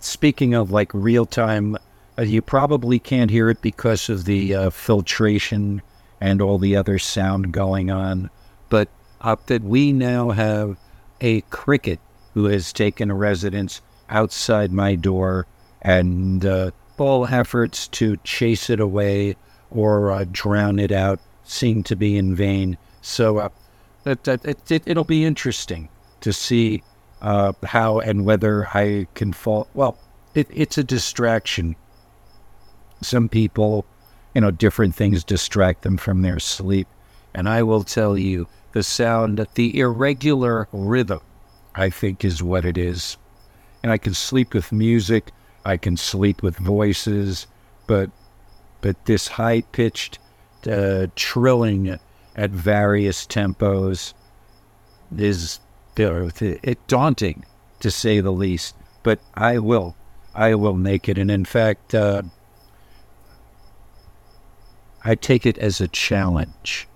speaking 0.00 0.54
of 0.54 0.70
like 0.70 0.92
real 0.92 1.24
time, 1.24 1.76
uh, 2.18 2.22
you 2.22 2.42
probably 2.42 2.98
can't 2.98 3.30
hear 3.30 3.48
it 3.48 3.62
because 3.62 4.10
of 4.10 4.26
the 4.26 4.54
uh, 4.54 4.70
filtration 4.70 5.80
and 6.20 6.42
all 6.42 6.58
the 6.58 6.76
other 6.76 6.98
sound 6.98 7.52
going 7.52 7.90
on. 7.90 8.28
But 8.68 8.88
that 9.46 9.62
we 9.62 9.92
now 9.92 10.30
have 10.30 10.76
a 11.22 11.40
cricket 11.42 12.00
who 12.34 12.44
has 12.44 12.72
taken 12.72 13.10
a 13.10 13.14
residence 13.14 13.80
outside 14.10 14.72
my 14.72 14.94
door 14.94 15.46
and 15.80 16.44
uh, 16.44 16.70
all 17.00 17.26
efforts 17.26 17.88
to 17.88 18.16
chase 18.24 18.70
it 18.70 18.80
away 18.80 19.36
or 19.70 20.12
uh, 20.12 20.24
drown 20.30 20.78
it 20.78 20.92
out 20.92 21.20
seem 21.44 21.82
to 21.82 21.96
be 21.96 22.16
in 22.16 22.34
vain. 22.34 22.76
So 23.00 23.38
uh, 23.38 23.48
it, 24.04 24.26
it, 24.28 24.70
it, 24.70 24.96
will 24.96 25.04
be 25.04 25.24
interesting 25.24 25.88
to 26.20 26.32
see 26.32 26.82
uh, 27.20 27.52
how 27.64 28.00
and 28.00 28.24
whether 28.24 28.68
I 28.68 29.06
can 29.14 29.32
fall. 29.32 29.68
Well, 29.74 29.98
it, 30.34 30.46
it's 30.50 30.78
a 30.78 30.84
distraction. 30.84 31.76
Some 33.02 33.28
people, 33.28 33.84
you 34.34 34.40
know, 34.40 34.50
different 34.50 34.94
things 34.94 35.24
distract 35.24 35.82
them 35.82 35.96
from 35.96 36.22
their 36.22 36.38
sleep. 36.38 36.88
And 37.34 37.48
I 37.48 37.62
will 37.62 37.84
tell 37.84 38.16
you, 38.16 38.48
the 38.72 38.82
sound, 38.82 39.46
the 39.54 39.78
irregular 39.78 40.68
rhythm, 40.72 41.20
I 41.74 41.90
think 41.90 42.24
is 42.24 42.42
what 42.42 42.64
it 42.64 42.76
is. 42.76 43.16
And 43.82 43.92
I 43.92 43.98
can 43.98 44.14
sleep 44.14 44.54
with 44.54 44.72
music 44.72 45.32
I 45.68 45.76
can 45.76 45.98
sleep 45.98 46.42
with 46.42 46.56
voices, 46.56 47.46
but 47.86 48.10
but 48.80 49.04
this 49.04 49.28
high 49.28 49.60
pitched 49.60 50.18
uh, 50.66 51.08
trilling 51.14 51.98
at 52.34 52.50
various 52.50 53.26
tempos 53.26 54.14
is 55.14 55.60
it 55.98 56.78
daunting 56.86 57.44
to 57.80 57.90
say 57.90 58.20
the 58.20 58.32
least. 58.32 58.76
But 59.02 59.20
I 59.34 59.58
will, 59.58 59.94
I 60.34 60.54
will 60.54 60.74
make 60.74 61.06
it, 61.06 61.18
and 61.18 61.30
in 61.30 61.44
fact, 61.44 61.94
uh, 61.94 62.22
I 65.04 65.16
take 65.16 65.44
it 65.44 65.58
as 65.58 65.82
a 65.82 65.88
challenge. 65.88 66.88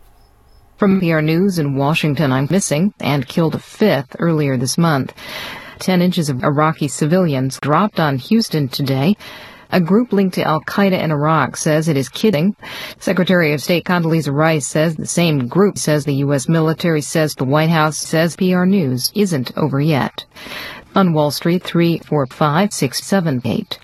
From 0.79 0.99
PR 0.99 1.21
News 1.21 1.59
in 1.59 1.77
Washington, 1.77 2.33
I'm 2.33 2.49
missing 2.51 2.95
and 3.01 3.29
killed 3.29 3.55
a 3.55 3.59
fifth 3.59 4.17
earlier 4.19 4.57
this 4.57 4.79
month. 4.79 5.13
10 5.83 6.01
inches 6.01 6.31
of 6.31 6.45
Iraqi 6.45 6.87
civilians 6.87 7.59
dropped 7.61 7.99
on 7.99 8.17
Houston 8.17 8.69
today. 8.69 9.17
A 9.73 9.81
group 9.81 10.13
linked 10.13 10.37
to 10.37 10.45
Al 10.45 10.61
Qaeda 10.61 11.03
in 11.03 11.11
Iraq 11.11 11.57
says 11.57 11.89
it 11.89 11.97
is 11.97 12.09
kidding. 12.09 12.55
Secretary 13.01 13.53
of 13.53 13.61
State 13.61 13.85
Condoleezza 13.85 14.33
Rice 14.33 14.69
says 14.69 14.95
the 14.95 15.07
same 15.07 15.49
group 15.49 15.77
says 15.77 16.05
the 16.05 16.23
U.S. 16.27 16.49
military 16.49 17.01
says 17.01 17.35
the 17.35 17.45
White 17.45 17.71
House 17.71 17.99
says 17.99 18.37
PR 18.37 18.65
News 18.65 19.11
isn't 19.17 19.51
over 19.59 19.81
yet. 19.81 20.25
On 20.95 21.15
Wall 21.15 21.33
Street, 21.33 21.65
3, 21.65 21.99
4, 21.99 22.27
5, 22.27 22.73
6, 22.73 23.05
7, 23.05 23.43
8. 23.45 23.79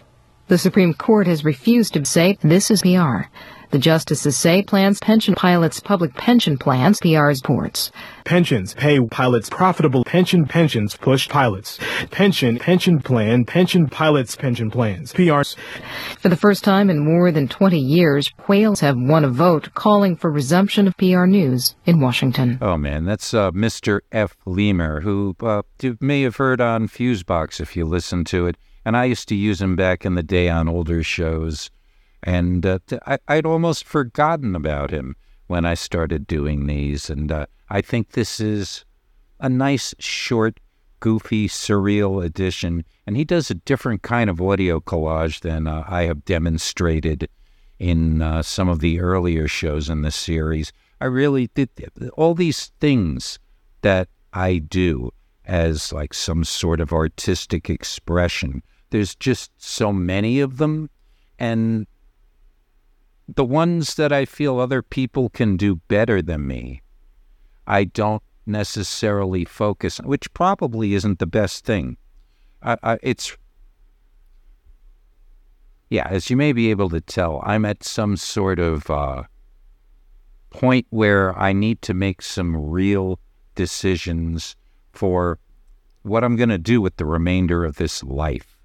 The 0.47 0.59
Supreme 0.59 0.95
Court 0.95 1.27
has 1.27 1.45
refused 1.45 1.95
to 1.95 2.05
say 2.05 2.39
this 2.43 2.71
is 2.71 2.83
PR. 2.83 3.23
The 3.71 3.79
justices 3.79 4.35
say 4.35 4.63
plans 4.63 4.99
pension 4.99 5.35
pilots 5.35 5.79
public 5.79 6.15
pension 6.15 6.57
plans, 6.57 7.01
PRs 7.01 7.45
ports. 7.45 7.93
Pensions 8.25 8.73
pay 8.73 8.99
pilots 9.01 9.51
profitable 9.51 10.05
pension 10.05 10.47
pensions 10.47 10.97
push 10.97 11.29
pilots. 11.29 11.79
Pension 12.11 12.59
pension 12.59 13.01
plan 13.01 13.45
pension 13.45 13.87
pilots 13.87 14.37
pension 14.37 14.71
plans. 14.71 15.13
PRs. 15.13 15.55
For 16.19 16.31
the 16.31 16.37
first 16.37 16.65
time 16.65 16.89
in 16.89 17.05
more 17.05 17.31
than 17.31 17.47
20 17.47 17.79
years, 17.79 18.33
whales 18.49 18.81
have 18.81 18.97
won 18.97 19.25
a 19.25 19.29
vote 19.29 19.75
calling 19.75 20.17
for 20.17 20.31
resumption 20.31 20.87
of 20.87 20.97
PR 20.97 21.27
news 21.27 21.77
in 21.85 22.01
Washington. 22.01 22.59
Oh 22.63 22.79
man, 22.79 23.05
that's 23.05 23.35
uh, 23.35 23.51
Mr. 23.51 24.01
F. 24.13 24.35
Lemur, 24.47 25.03
who 25.03 25.37
uh, 25.41 25.61
you 25.83 25.99
may 26.01 26.23
have 26.23 26.37
heard 26.37 26.63
on 26.63 26.89
Fusebox 26.89 27.61
if 27.61 27.77
you 27.77 27.85
listen 27.85 28.25
to 28.25 28.47
it. 28.47 28.57
And 28.87 28.97
I 28.97 29.05
used 29.05 29.29
to 29.29 29.35
use 29.35 29.61
him 29.61 29.77
back 29.77 30.07
in 30.07 30.15
the 30.15 30.23
day 30.23 30.49
on 30.49 30.69
older 30.69 31.03
shows. 31.03 31.71
And 32.23 32.67
uh, 32.67 32.79
I, 33.07 33.37
would 33.37 33.47
almost 33.47 33.85
forgotten 33.85 34.55
about 34.55 34.91
him 34.91 35.17
when 35.47 35.65
I 35.65 35.75
started 35.75 36.27
doing 36.27 36.67
these. 36.67 37.11
And 37.11 37.31
uh, 37.31 37.47
I 37.69 37.81
think 37.81 38.13
this 38.13 38.41
is 38.41 38.85
a 39.41 39.49
nice, 39.49 39.95
short, 39.99 40.61
goofy, 41.01 41.49
surreal 41.49 42.25
edition. 42.25 42.85
And 43.07 43.17
he 43.17 43.25
does 43.25 43.51
a 43.51 43.55
different 43.55 44.03
kind 44.03 44.29
of 44.29 44.41
audio 44.41 44.81
collage 44.81 45.41
than 45.41 45.67
uh, 45.67 45.85
I 45.87 46.03
have 46.03 46.25
demonstrated 46.25 47.29
in 47.79 48.21
uh, 48.23 48.43
some 48.43 48.69
of 48.69 48.81
the 48.81 49.01
earlier 49.01 49.47
shows 49.47 49.89
in 49.89 50.03
the 50.03 50.11
series. 50.11 50.73
I 51.01 51.07
really 51.07 51.49
did 51.55 51.71
all 52.17 52.35
these 52.35 52.73
things 52.81 53.39
that 53.83 54.09
I 54.33 54.59
do 54.59 55.13
as 55.47 55.93
like 55.93 56.13
some 56.13 56.45
sort 56.45 56.81
of 56.81 56.93
artistic 56.93 57.71
expression. 57.71 58.63
There's 58.91 59.15
just 59.15 59.51
so 59.57 59.93
many 59.93 60.41
of 60.41 60.59
them. 60.59 60.91
And 61.39 61.87
the 63.29 63.45
ones 63.45 63.95
that 63.97 64.13
I 64.13 64.25
feel 64.25 64.59
other 64.59 64.83
people 64.83 65.29
can 65.29 65.57
do 65.57 65.77
better 65.89 66.23
than 66.23 66.47
me, 66.47 66.83
I 67.67 67.85
don't 67.85 68.23
necessarily 68.47 69.45
focus, 69.45 69.99
which 69.99 70.33
probably 70.33 70.95
isn't 70.95 71.19
the 71.19 71.27
best 71.27 71.65
thing. 71.65 71.99
It's 73.03 73.37
yeah, 75.91 76.07
as 76.09 76.29
you 76.29 76.37
may 76.37 76.53
be 76.53 76.71
able 76.71 76.91
to 76.91 77.01
tell, 77.01 77.43
I'm 77.45 77.65
at 77.65 77.83
some 77.83 78.17
sort 78.17 78.59
of 78.59 78.91
uh, 78.91 79.23
point 80.51 80.87
where 80.91 81.39
I 81.39 81.53
need 81.53 81.81
to 81.83 81.95
make 81.95 82.21
some 82.21 82.71
real 82.71 83.19
decisions 83.55 84.55
for 84.93 85.39
what 86.03 86.25
I'm 86.25 86.37
going 86.37 86.51
to 86.51 86.59
do 86.59 86.81
with 86.81 86.97
the 86.97 87.07
remainder 87.07 87.65
of 87.65 87.77
this 87.77 88.03
life. 88.05 88.59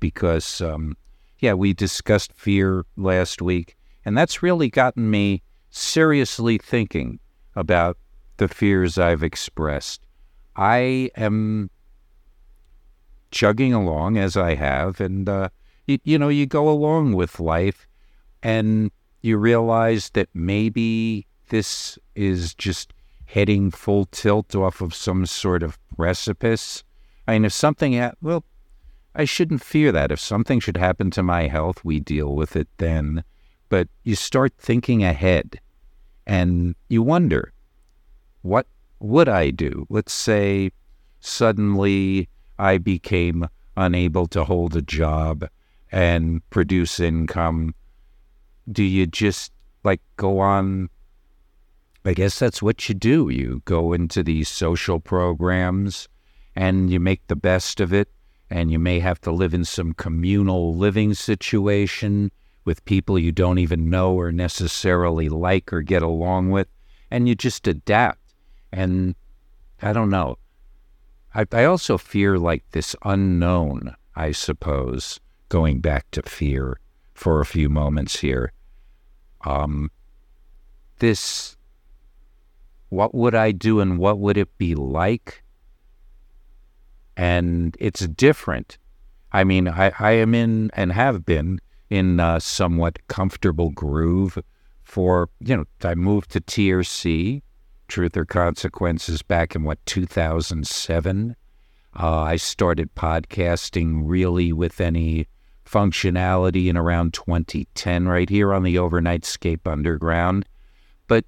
Because, 0.00 0.60
um, 0.60 0.96
yeah, 1.38 1.54
we 1.54 1.72
discussed 1.72 2.32
fear 2.34 2.84
last 2.96 3.40
week, 3.40 3.75
and 4.06 4.16
that's 4.16 4.40
really 4.40 4.70
gotten 4.70 5.10
me 5.10 5.42
seriously 5.68 6.58
thinking 6.58 7.18
about 7.56 7.98
the 8.36 8.46
fears 8.46 8.98
I've 8.98 9.24
expressed. 9.24 10.06
I 10.54 11.10
am 11.16 11.70
chugging 13.32 13.74
along 13.74 14.16
as 14.16 14.36
I 14.36 14.54
have, 14.54 15.00
and 15.00 15.28
uh, 15.28 15.48
you, 15.88 15.98
you 16.04 16.18
know, 16.18 16.28
you 16.28 16.46
go 16.46 16.68
along 16.68 17.14
with 17.14 17.40
life, 17.40 17.88
and 18.44 18.92
you 19.22 19.38
realize 19.38 20.10
that 20.10 20.28
maybe 20.32 21.26
this 21.48 21.98
is 22.14 22.54
just 22.54 22.92
heading 23.24 23.72
full 23.72 24.04
tilt 24.06 24.54
off 24.54 24.80
of 24.80 24.94
some 24.94 25.26
sort 25.26 25.64
of 25.64 25.78
precipice. 25.96 26.84
I 27.26 27.32
mean, 27.32 27.46
if 27.46 27.52
something, 27.52 27.98
ha- 27.98 28.12
well, 28.22 28.44
I 29.16 29.24
shouldn't 29.24 29.64
fear 29.64 29.90
that. 29.90 30.12
If 30.12 30.20
something 30.20 30.60
should 30.60 30.76
happen 30.76 31.10
to 31.10 31.24
my 31.24 31.48
health, 31.48 31.84
we 31.84 31.98
deal 31.98 32.36
with 32.36 32.54
it 32.54 32.68
then. 32.76 33.24
But 33.68 33.88
you 34.04 34.14
start 34.14 34.54
thinking 34.58 35.02
ahead 35.02 35.60
and 36.26 36.74
you 36.88 37.02
wonder, 37.02 37.52
what 38.42 38.66
would 39.00 39.28
I 39.28 39.50
do? 39.50 39.86
Let's 39.88 40.12
say 40.12 40.70
suddenly 41.20 42.28
I 42.58 42.78
became 42.78 43.48
unable 43.76 44.26
to 44.28 44.44
hold 44.44 44.76
a 44.76 44.82
job 44.82 45.48
and 45.92 46.48
produce 46.50 47.00
income. 47.00 47.74
Do 48.70 48.82
you 48.82 49.06
just 49.06 49.52
like 49.84 50.00
go 50.16 50.38
on? 50.38 50.88
I 52.04 52.14
guess 52.14 52.38
that's 52.38 52.62
what 52.62 52.88
you 52.88 52.94
do. 52.94 53.28
You 53.28 53.62
go 53.64 53.92
into 53.92 54.22
these 54.22 54.48
social 54.48 55.00
programs 55.00 56.08
and 56.54 56.90
you 56.90 57.00
make 57.00 57.26
the 57.26 57.36
best 57.36 57.80
of 57.80 57.92
it. 57.92 58.08
And 58.48 58.70
you 58.70 58.78
may 58.78 59.00
have 59.00 59.20
to 59.22 59.32
live 59.32 59.54
in 59.54 59.64
some 59.64 59.92
communal 59.92 60.76
living 60.76 61.14
situation 61.14 62.30
with 62.66 62.84
people 62.84 63.18
you 63.18 63.32
don't 63.32 63.58
even 63.58 63.88
know 63.88 64.12
or 64.12 64.30
necessarily 64.30 65.30
like 65.30 65.72
or 65.72 65.80
get 65.80 66.02
along 66.02 66.50
with. 66.50 66.68
And 67.10 67.26
you 67.26 67.34
just 67.34 67.66
adapt 67.66 68.34
and 68.72 69.14
I 69.80 69.94
don't 69.94 70.10
know. 70.10 70.36
I, 71.34 71.46
I 71.52 71.64
also 71.64 71.96
fear 71.96 72.38
like 72.38 72.64
this 72.72 72.96
unknown, 73.04 73.94
I 74.14 74.32
suppose, 74.32 75.20
going 75.48 75.80
back 75.80 76.10
to 76.10 76.22
fear 76.22 76.80
for 77.14 77.40
a 77.40 77.46
few 77.46 77.68
moments 77.68 78.18
here. 78.18 78.52
Um, 79.44 79.90
this, 80.98 81.56
what 82.88 83.14
would 83.14 83.34
I 83.34 83.52
do 83.52 83.80
and 83.80 83.98
what 83.98 84.18
would 84.18 84.36
it 84.36 84.58
be 84.58 84.74
like? 84.74 85.44
And 87.16 87.76
it's 87.78 88.06
different. 88.08 88.78
I 89.32 89.44
mean, 89.44 89.68
I, 89.68 89.92
I 89.98 90.12
am 90.12 90.34
in 90.34 90.70
and 90.74 90.92
have 90.92 91.24
been 91.24 91.60
in 91.90 92.20
a 92.20 92.40
somewhat 92.40 92.98
comfortable 93.08 93.70
groove 93.70 94.38
for, 94.82 95.28
you 95.40 95.56
know, 95.56 95.64
I 95.82 95.94
moved 95.94 96.30
to 96.32 96.40
TRC 96.40 97.42
Truth 97.88 98.16
or 98.16 98.24
Consequences 98.24 99.22
back 99.22 99.54
in 99.54 99.62
what 99.62 99.84
2007. 99.86 101.36
Uh, 101.98 102.20
I 102.20 102.36
started 102.36 102.94
podcasting 102.94 104.02
really 104.04 104.52
with 104.52 104.80
any 104.80 105.28
functionality 105.64 106.68
in 106.68 106.76
around 106.76 107.14
2010, 107.14 108.06
right 108.06 108.28
here 108.28 108.52
on 108.52 108.62
the 108.62 108.78
Overnight 108.78 109.22
Overnightscape 109.22 109.70
Underground. 109.70 110.46
But 111.08 111.24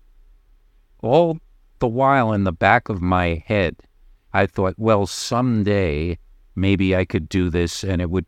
all 1.01 1.39
the 1.79 1.89
while 1.89 2.33
in 2.33 2.45
the 2.45 2.53
back 2.53 2.89
of 2.89 3.01
my 3.01 3.43
head, 3.47 3.77
I 4.33 4.47
thought, 4.47 4.75
well, 4.77 5.07
someday 5.07 6.19
maybe 6.55 6.95
I 6.95 7.05
could 7.05 7.29
do 7.29 7.51
this, 7.51 7.83
and 7.83 8.03
it 8.03 8.11
would. 8.11 8.27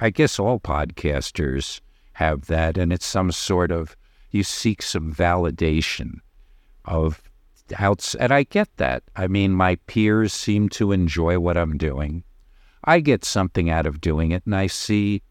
I 0.00 0.10
guess 0.10 0.38
all 0.38 0.60
podcasters 0.60 1.80
have 2.14 2.46
that, 2.46 2.76
and 2.78 2.92
it's 2.92 3.06
some 3.06 3.32
sort 3.32 3.70
of 3.70 3.96
you 4.30 4.42
seek 4.42 4.82
some 4.82 5.12
validation 5.12 6.20
of 6.84 7.22
outs 7.78 8.14
and 8.14 8.32
I 8.32 8.44
get 8.44 8.68
that. 8.76 9.02
I 9.16 9.26
mean, 9.26 9.52
my 9.52 9.76
peers 9.86 10.32
seem 10.32 10.68
to 10.70 10.92
enjoy 10.92 11.38
what 11.38 11.56
I'm 11.56 11.76
doing. 11.76 12.22
I 12.84 13.00
get 13.00 13.24
something 13.24 13.70
out 13.70 13.86
of 13.86 14.00
doing 14.00 14.30
it, 14.30 14.42
and 14.46 14.54
I 14.54 14.68
see 14.68 15.22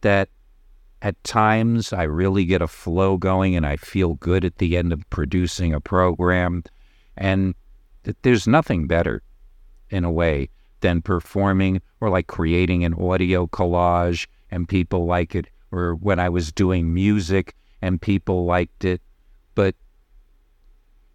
that 0.00 0.28
at 1.00 1.22
times 1.24 1.92
I 1.92 2.04
really 2.04 2.44
get 2.44 2.62
a 2.62 2.68
flow 2.68 3.16
going 3.16 3.56
and 3.56 3.66
I 3.66 3.76
feel 3.76 4.14
good 4.14 4.44
at 4.44 4.58
the 4.58 4.76
end 4.76 4.92
of 4.92 5.08
producing 5.10 5.74
a 5.74 5.80
program. 5.80 6.62
And 7.16 7.54
there's 8.22 8.46
nothing 8.46 8.86
better, 8.86 9.22
in 9.90 10.04
a 10.04 10.10
way, 10.10 10.48
than 10.82 11.00
performing 11.02 11.80
or 12.00 12.10
like 12.10 12.26
creating 12.26 12.84
an 12.84 12.94
audio 12.94 13.46
collage 13.46 14.26
and 14.50 14.68
people 14.68 15.06
like 15.06 15.34
it, 15.34 15.46
or 15.72 15.94
when 15.94 16.20
I 16.20 16.28
was 16.28 16.52
doing 16.52 16.92
music 16.92 17.54
and 17.80 18.00
people 18.00 18.44
liked 18.44 18.84
it. 18.84 19.00
But 19.54 19.74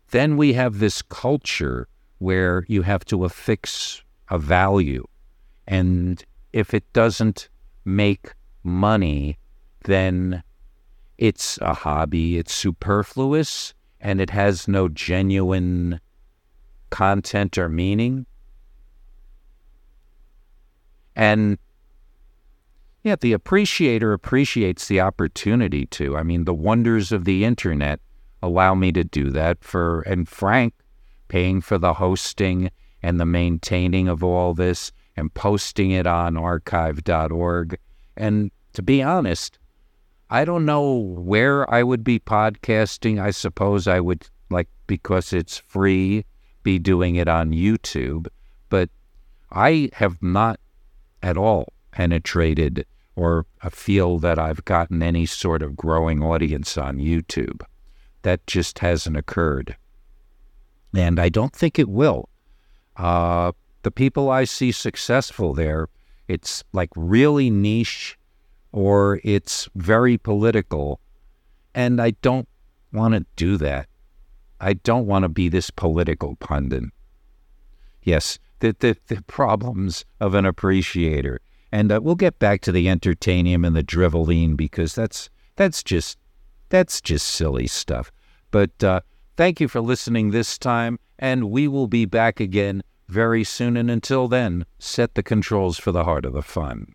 then 0.10 0.38
we 0.38 0.54
have 0.54 0.80
this 0.80 1.02
culture 1.02 1.88
where 2.18 2.66
you 2.68 2.82
have 2.82 3.06
to 3.06 3.26
affix 3.26 4.02
a 4.30 4.40
value. 4.40 5.06
And 5.68 6.24
if 6.54 6.74
it 6.74 6.92
doesn't 6.94 7.50
make 7.86 8.34
money, 8.64 9.38
then 9.84 10.44
it's 11.18 11.60
a 11.62 11.74
hobby, 11.74 12.38
it's 12.38 12.54
superfluous, 12.54 13.74
and 14.00 14.22
it 14.22 14.30
has 14.30 14.68
no 14.68 14.88
genuine 14.88 16.00
content 16.90 17.58
or 17.58 17.70
meaning. 17.70 18.26
And 21.18 21.58
yeah, 23.04 23.16
the 23.20 23.34
appreciator 23.34 24.14
appreciates 24.14 24.88
the 24.88 25.02
opportunity 25.02 25.88
to. 25.88 26.16
I 26.16 26.24
mean, 26.24 26.46
the 26.46 26.54
wonders 26.54 27.12
of 27.12 27.26
the 27.26 27.44
internet 27.44 28.00
allow 28.44 28.76
me 28.76 28.92
to 28.92 29.04
do 29.04 29.32
that 29.32 29.64
for 29.64 30.02
and 30.02 30.30
Frank 30.30 30.76
paying 31.28 31.60
for 31.60 31.78
the 31.78 31.96
hosting 31.96 32.70
and 33.02 33.20
the 33.20 33.26
maintaining 33.26 34.08
of 34.08 34.24
all 34.24 34.54
this 34.54 34.92
and 35.18 35.34
posting 35.34 35.92
it 35.92 36.06
on 36.06 36.38
archive.org. 36.38 37.80
And 38.16 38.52
to 38.74 38.82
be 38.84 39.02
honest, 39.02 39.58
I 40.30 40.46
don't 40.46 40.66
know 40.66 40.94
where 40.98 41.70
I 41.74 41.82
would 41.82 42.04
be 42.04 42.20
podcasting. 42.20 43.20
I 43.20 43.32
suppose 43.32 43.88
I 43.88 44.00
would 44.00 44.28
like 44.50 44.70
because 44.86 45.34
it's 45.34 45.58
free 45.58 46.26
be 46.64 46.78
doing 46.78 47.16
it 47.16 47.28
on 47.28 47.52
YouTube, 47.52 48.28
but 48.70 48.90
I 49.52 49.90
have 49.94 50.22
not 50.22 50.60
at 51.22 51.38
all 51.38 51.74
penetrated 51.92 52.86
or 53.16 53.46
feel 53.72 54.20
that 54.20 54.38
I've 54.38 54.64
gotten 54.66 55.02
any 55.02 55.26
sort 55.26 55.64
of 55.64 55.76
growing 55.76 56.22
audience 56.22 56.78
on 56.78 56.98
YouTube. 56.98 57.64
That 58.22 58.46
just 58.46 58.80
hasn't 58.80 59.18
occurred. 59.18 59.76
And 60.96 61.20
I 61.20 61.30
don't 61.30 61.54
think 61.54 61.80
it 61.80 61.90
will. 61.90 62.30
Uh, 62.96 63.54
the 63.82 63.92
people 63.92 64.30
I 64.30 64.44
see 64.44 64.72
successful 64.72 65.54
there, 65.54 65.90
it's 66.28 66.64
like 66.74 66.90
really 66.96 67.50
niche 67.50 68.18
or 68.72 69.20
it's 69.24 69.68
very 69.76 70.18
political. 70.18 71.00
And 71.74 72.00
I 72.00 72.12
don't 72.22 72.48
want 72.94 73.16
to 73.16 73.26
do 73.36 73.58
that. 73.58 73.88
I 74.60 74.74
don't 74.74 75.08
want 75.08 75.24
to 75.24 75.30
be 75.30 75.50
this 75.50 75.72
political 75.72 76.36
pundit. 76.36 76.84
Yes, 78.04 78.40
the, 78.60 78.76
the, 78.80 78.98
the 79.08 79.22
problems 79.24 80.06
of 80.20 80.34
an 80.34 80.46
appreciator. 80.46 81.40
And 81.72 81.92
uh, 81.92 82.00
we'll 82.02 82.16
get 82.16 82.40
back 82.40 82.62
to 82.62 82.72
the 82.72 82.88
entertainium 82.88 83.66
and 83.66 83.76
the 83.76 83.84
driveling 83.84 84.56
because 84.56 84.96
that's 84.96 85.30
that's 85.56 85.84
just 85.84 86.18
that's 86.70 87.02
just 87.02 87.28
silly 87.28 87.68
stuff. 87.68 88.12
But 88.52 88.84
uh, 88.84 89.02
thank 89.36 89.60
you 89.60 89.68
for 89.68 89.82
listening 89.82 90.32
this 90.32 90.58
time, 90.58 91.00
and 91.20 91.52
we 91.52 91.68
will 91.68 91.88
be 91.88 92.06
back 92.06 92.40
again 92.40 92.84
very 93.08 93.44
soon. 93.44 93.76
And 93.76 93.92
until 93.92 94.28
then, 94.28 94.66
set 94.80 95.16
the 95.16 95.24
controls 95.24 95.78
for 95.78 95.92
the 95.92 96.04
heart 96.04 96.26
of 96.26 96.34
the 96.34 96.42
fun. 96.42 96.94